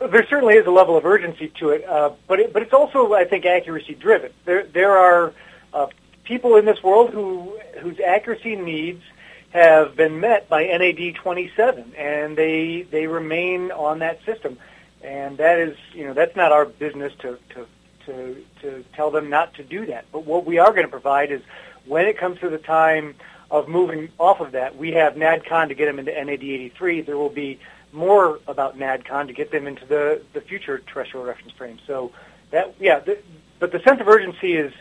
[0.00, 3.14] There certainly is a level of urgency to it, uh, but it, but it's also,
[3.14, 4.32] I think, accuracy driven.
[4.44, 5.32] There there are
[5.72, 5.86] uh,
[6.24, 9.02] people in this world who whose accuracy needs
[9.50, 14.58] have been met by NAD 27, and they they remain on that system,
[15.04, 17.66] and that is you know that's not our business to to
[18.06, 20.06] to to tell them not to do that.
[20.10, 21.42] But what we are going to provide is
[21.86, 23.14] when it comes to the time
[23.50, 27.02] of moving off of that, we have NADCON to get them into NAD 83.
[27.02, 27.60] There will be
[27.92, 31.78] more about NADCON to get them into the the future terrestrial reference frame.
[31.86, 32.10] So
[32.50, 33.18] that yeah, the,
[33.58, 34.72] but the sense of urgency is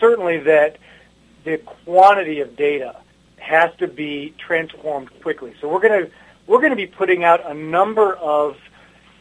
[0.00, 0.78] certainly that
[1.44, 2.96] the quantity of data
[3.38, 5.54] has to be transformed quickly.
[5.60, 6.10] So we're going to
[6.46, 8.56] we're going to be putting out a number of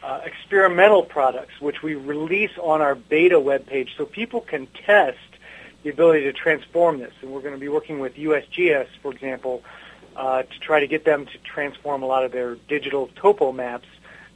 [0.06, 5.18] uh, experimental products which we release on our beta webpage so people can test
[5.82, 7.12] the ability to transform this.
[7.22, 9.64] And we're going to be working with USGS, for example,
[10.16, 13.88] uh, to try to get them to transform a lot of their digital topo maps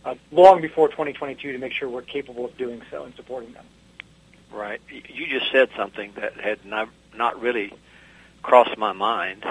[0.06, 3.66] uh, long before 2022 to make sure we're capable of doing so and supporting them.
[4.52, 4.82] Right.
[4.90, 7.72] You just said something that had not, not really
[8.42, 9.46] crossed my mind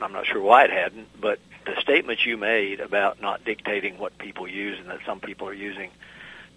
[0.00, 4.16] I'm not sure why it hadn't, but the statements you made about not dictating what
[4.18, 5.90] people use and that some people are using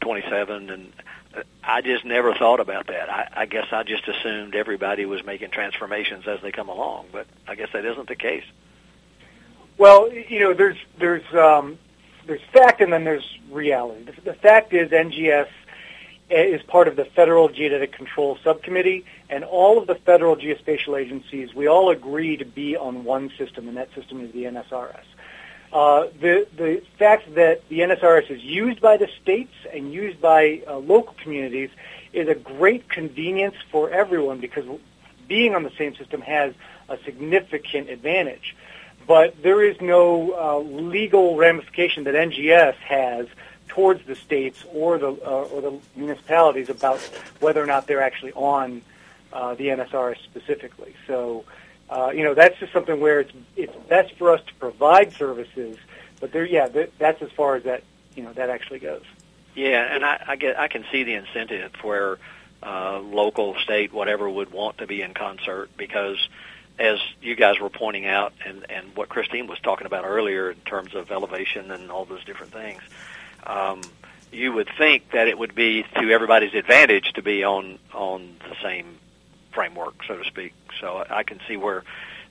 [0.01, 0.93] 27 and
[1.35, 3.09] uh, I just never thought about that.
[3.09, 7.27] I, I guess I just assumed everybody was making transformations as they come along, but
[7.47, 8.43] I guess that isn't the case.
[9.77, 11.77] Well, you know, there's there's um,
[12.25, 14.03] there's fact and then there's reality.
[14.03, 15.47] The, the fact is NGS
[16.31, 21.53] is part of the Federal Geodetic Control Subcommittee, and all of the federal geospatial agencies,
[21.53, 25.03] we all agree to be on one system, and that system is the NSRS.
[25.73, 30.61] Uh, the, the fact that the NSRS is used by the states and used by
[30.67, 31.69] uh, local communities
[32.11, 34.65] is a great convenience for everyone because
[35.29, 36.53] being on the same system has
[36.89, 38.55] a significant advantage.
[39.07, 43.27] But there is no uh, legal ramification that NGS has
[43.71, 46.99] towards the states or the uh, or the municipalities about
[47.39, 48.81] whether or not they're actually on
[49.31, 50.93] uh, the NSRS specifically.
[51.07, 51.45] So,
[51.89, 55.77] uh, you know, that's just something where it's it's best for us to provide services,
[56.19, 57.83] but there, yeah, that, that's as far as that
[58.15, 59.03] you know that actually goes.
[59.55, 62.17] Yeah, and I, I get I can see the incentive where
[62.61, 66.17] uh, local, state, whatever would want to be in concert because
[66.77, 70.57] as you guys were pointing out and, and what Christine was talking about earlier in
[70.59, 72.81] terms of elevation and all those different things,
[73.45, 73.81] um,
[74.31, 78.55] you would think that it would be to everybody's advantage to be on on the
[78.63, 78.97] same
[79.53, 80.53] framework, so to speak.
[80.79, 81.83] So I can see where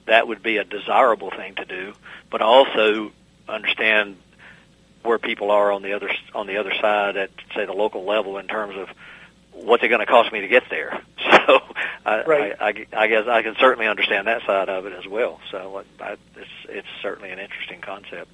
[0.06, 1.92] that would be a desirable thing to do,
[2.30, 3.12] but I also
[3.48, 4.16] understand
[5.02, 8.38] where people are on the other on the other side at say the local level
[8.38, 8.88] in terms of
[9.52, 11.02] what's it going to cost me to get there.
[11.46, 11.60] So
[12.04, 12.56] I, right.
[12.60, 15.40] I, I, I guess I can certainly understand that side of it as well.
[15.50, 18.30] So I, it's it's certainly an interesting concept.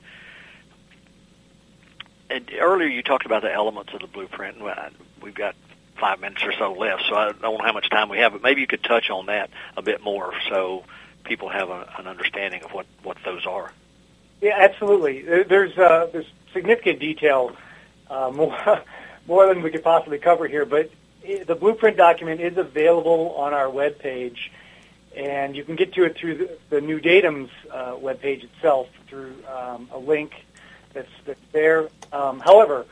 [2.28, 4.58] And earlier you talked about the elements of the blueprint.
[5.20, 5.54] We've got
[5.98, 8.42] five minutes or so left, so I don't know how much time we have, but
[8.42, 10.84] maybe you could touch on that a bit more so
[11.24, 13.72] people have a, an understanding of what, what those are.
[14.40, 15.22] Yeah, absolutely.
[15.22, 17.56] There's uh, there's significant detail,
[18.10, 18.82] uh, more
[19.26, 20.64] more than we could possibly cover here.
[20.66, 20.90] But
[21.22, 24.38] the blueprint document is available on our webpage,
[25.16, 29.34] and you can get to it through the, the new Datum's uh, webpage itself through
[29.48, 30.32] um, a link
[30.96, 31.88] that's, that's there.
[32.12, 32.86] Um, however,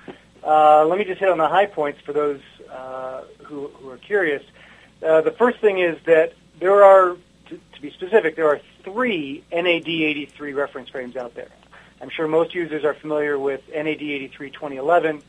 [0.44, 2.40] uh, let me just hit on the high points for those
[2.70, 4.42] uh, who, who are curious.
[5.02, 7.16] Uh, the first thing is that there are,
[7.48, 11.48] to, to be specific, there are three NAD83 reference frames out there.
[12.00, 15.22] I'm sure most users are familiar with NAD83 2011,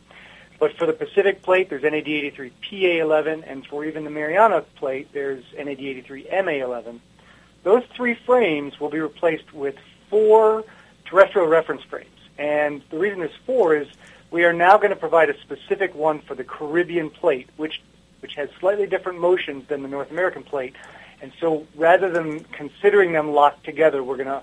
[0.60, 5.44] but for the Pacific plate, there's NAD83 PA11, and for even the Mariana plate, there's
[5.58, 7.00] NAD83 MA11.
[7.64, 9.76] Those three frames will be replaced with
[10.10, 10.64] four
[11.06, 12.10] terrestrial reference frames.
[12.38, 13.88] And the reason there's four is
[14.32, 17.82] we are now going to provide a specific one for the Caribbean plate, which
[18.22, 20.74] which has slightly different motions than the North American plate.
[21.22, 24.42] And so rather than considering them locked together, we're going to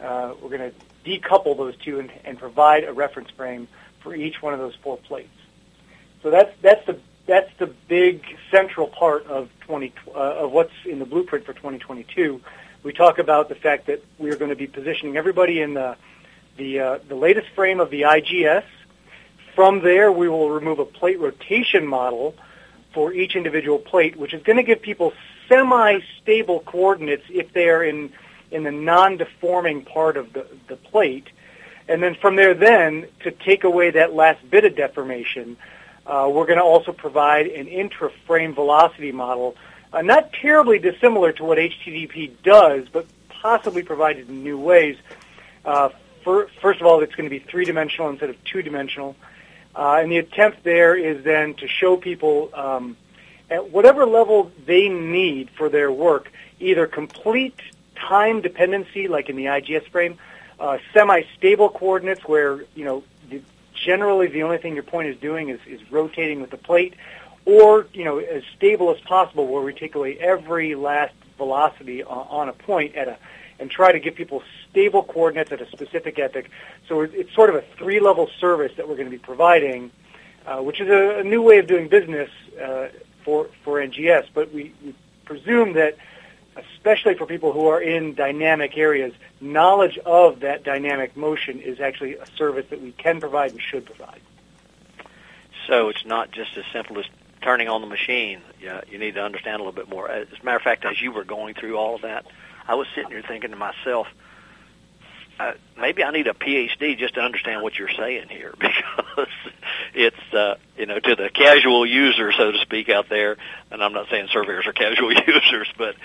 [0.00, 3.68] uh, we're going to decouple those two and, and provide a reference frame
[4.00, 5.36] for each one of those four plates.
[6.22, 10.98] So that's that's the that's the big central part of 20 uh, of what's in
[10.98, 12.40] the blueprint for 2022.
[12.82, 15.96] We talk about the fact that we are going to be positioning everybody in the
[16.56, 18.64] the uh, the latest frame of the IGS.
[19.54, 22.34] From there, we will remove a plate rotation model
[22.92, 25.12] for each individual plate, which is going to give people
[25.48, 28.12] semi-stable coordinates if they are in
[28.50, 31.26] in the non-deforming part of the, the plate.
[31.88, 35.56] And then from there then, to take away that last bit of deformation,
[36.06, 39.56] uh, we're going to also provide an intra-frame velocity model,
[39.92, 44.96] uh, not terribly dissimilar to what HTDP does, but possibly provided in new ways.
[45.64, 45.90] Uh,
[46.24, 49.14] first of all, it's going to be three-dimensional instead of two-dimensional.
[49.76, 52.96] Uh, and the attempt there is then to show people um,
[53.50, 57.58] at whatever level they need for their work, either complete
[57.96, 60.18] time dependency, like in the IGS frame,
[60.60, 63.42] uh, semi-stable coordinates where, you know, the,
[63.74, 66.94] generally the only thing your point is doing is, is rotating with the plate,
[67.44, 72.26] or, you know, as stable as possible where we take away every last velocity on,
[72.30, 73.18] on a point at a,
[73.58, 76.46] and try to give people stable coordinates at a specific epoch.
[76.88, 79.90] So it's sort of a three-level service that we're going to be providing,
[80.46, 82.30] uh, which is a, a, new way of doing business
[82.60, 82.88] uh,
[83.24, 84.28] for for NGS.
[84.34, 84.94] But we, we
[85.24, 85.96] presume that
[86.56, 92.14] especially for people who are in dynamic areas, knowledge of that dynamic motion is actually
[92.14, 94.20] a service that we can provide and should provide.
[95.66, 97.06] So it's not just as simple as
[97.42, 98.40] turning on the machine.
[98.60, 100.10] Yeah, you need to understand a little bit more.
[100.10, 102.26] As a matter of fact, as you were going through all of that,
[102.66, 104.06] I was sitting here thinking to myself,
[105.38, 109.28] uh, maybe I need a PhD just to understand what you're saying here because
[109.92, 113.36] it's uh, you know to the casual user, so to speak, out there.
[113.70, 115.96] And I'm not saying surveyors are casual users, but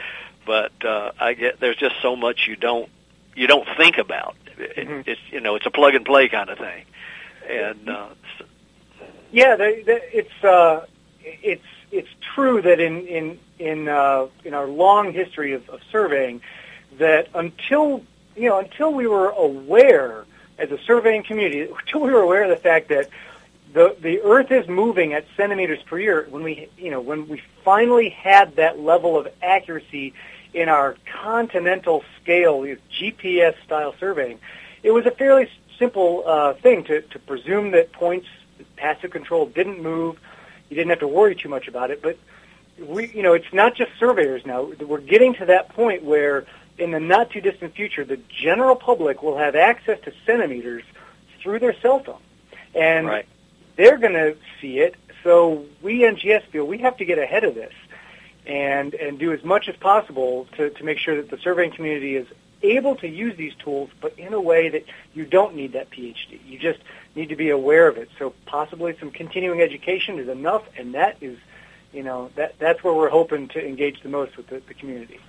[0.46, 2.90] but uh, I get there's just so much you don't
[3.36, 4.36] you don't think about.
[4.58, 5.10] It, mm-hmm.
[5.10, 6.86] It's you know it's a plug and play kind of thing,
[7.48, 8.10] and uh,
[9.32, 10.86] yeah, they, they, it's uh,
[11.22, 16.42] it's it's true that in in in uh, in our long history of, of surveying,
[16.98, 18.04] that until
[18.36, 20.26] you know until we were aware
[20.58, 23.10] as a surveying community, until we were aware of the fact that
[23.74, 26.26] the the Earth is moving at centimeters per year.
[26.30, 30.14] When we you know when we finally had that level of accuracy
[30.54, 34.40] in our continental scale GPS style surveying,
[34.82, 38.28] it was a fairly simple uh, thing to, to presume that points
[38.76, 40.20] passive control didn't move.
[40.70, 42.02] You didn't have to worry too much about it.
[42.02, 42.18] But
[42.82, 44.72] we, you know, it's not just surveyors now.
[44.80, 46.46] We're getting to that point where,
[46.78, 50.84] in the not too distant future, the general public will have access to centimeters
[51.42, 52.22] through their cell phone,
[52.74, 53.26] and right.
[53.76, 54.96] they're going to see it.
[55.24, 57.74] So we NGS feel we have to get ahead of this
[58.46, 62.16] and and do as much as possible to, to make sure that the surveying community
[62.16, 62.28] is
[62.62, 66.40] able to use these tools, but in a way that you don't need that PhD.
[66.46, 66.80] You just
[67.16, 68.10] need to be aware of it.
[68.18, 71.38] So possibly some continuing education is enough, and that is,
[71.92, 75.20] you know, that that's where we're hoping to engage the most with the, the community.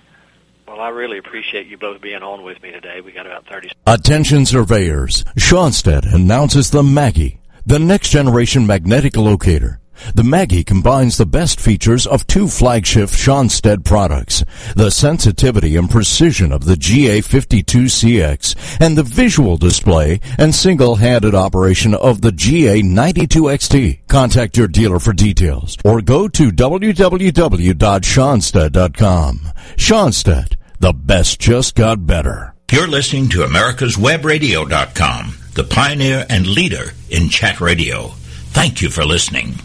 [0.67, 3.01] Well, I really appreciate you both being on with me today.
[3.01, 5.23] We got about 30 Attention surveyors.
[5.37, 9.80] Schonstedt announces the Maggie, the next generation magnetic locator.
[10.15, 14.43] The Maggie combines the best features of two flagship Schonstedt products,
[14.75, 22.21] the sensitivity and precision of the GA52CX and the visual display and single-handed operation of
[22.21, 24.07] the GA92XT.
[24.07, 29.39] Contact your dealer for details or go to www.schonstedt.com.
[29.75, 32.53] Schonstedt, the best just got better.
[32.71, 38.13] You're listening to americaswebradio.com, the pioneer and leader in chat radio.
[38.53, 39.55] Thank you for listening.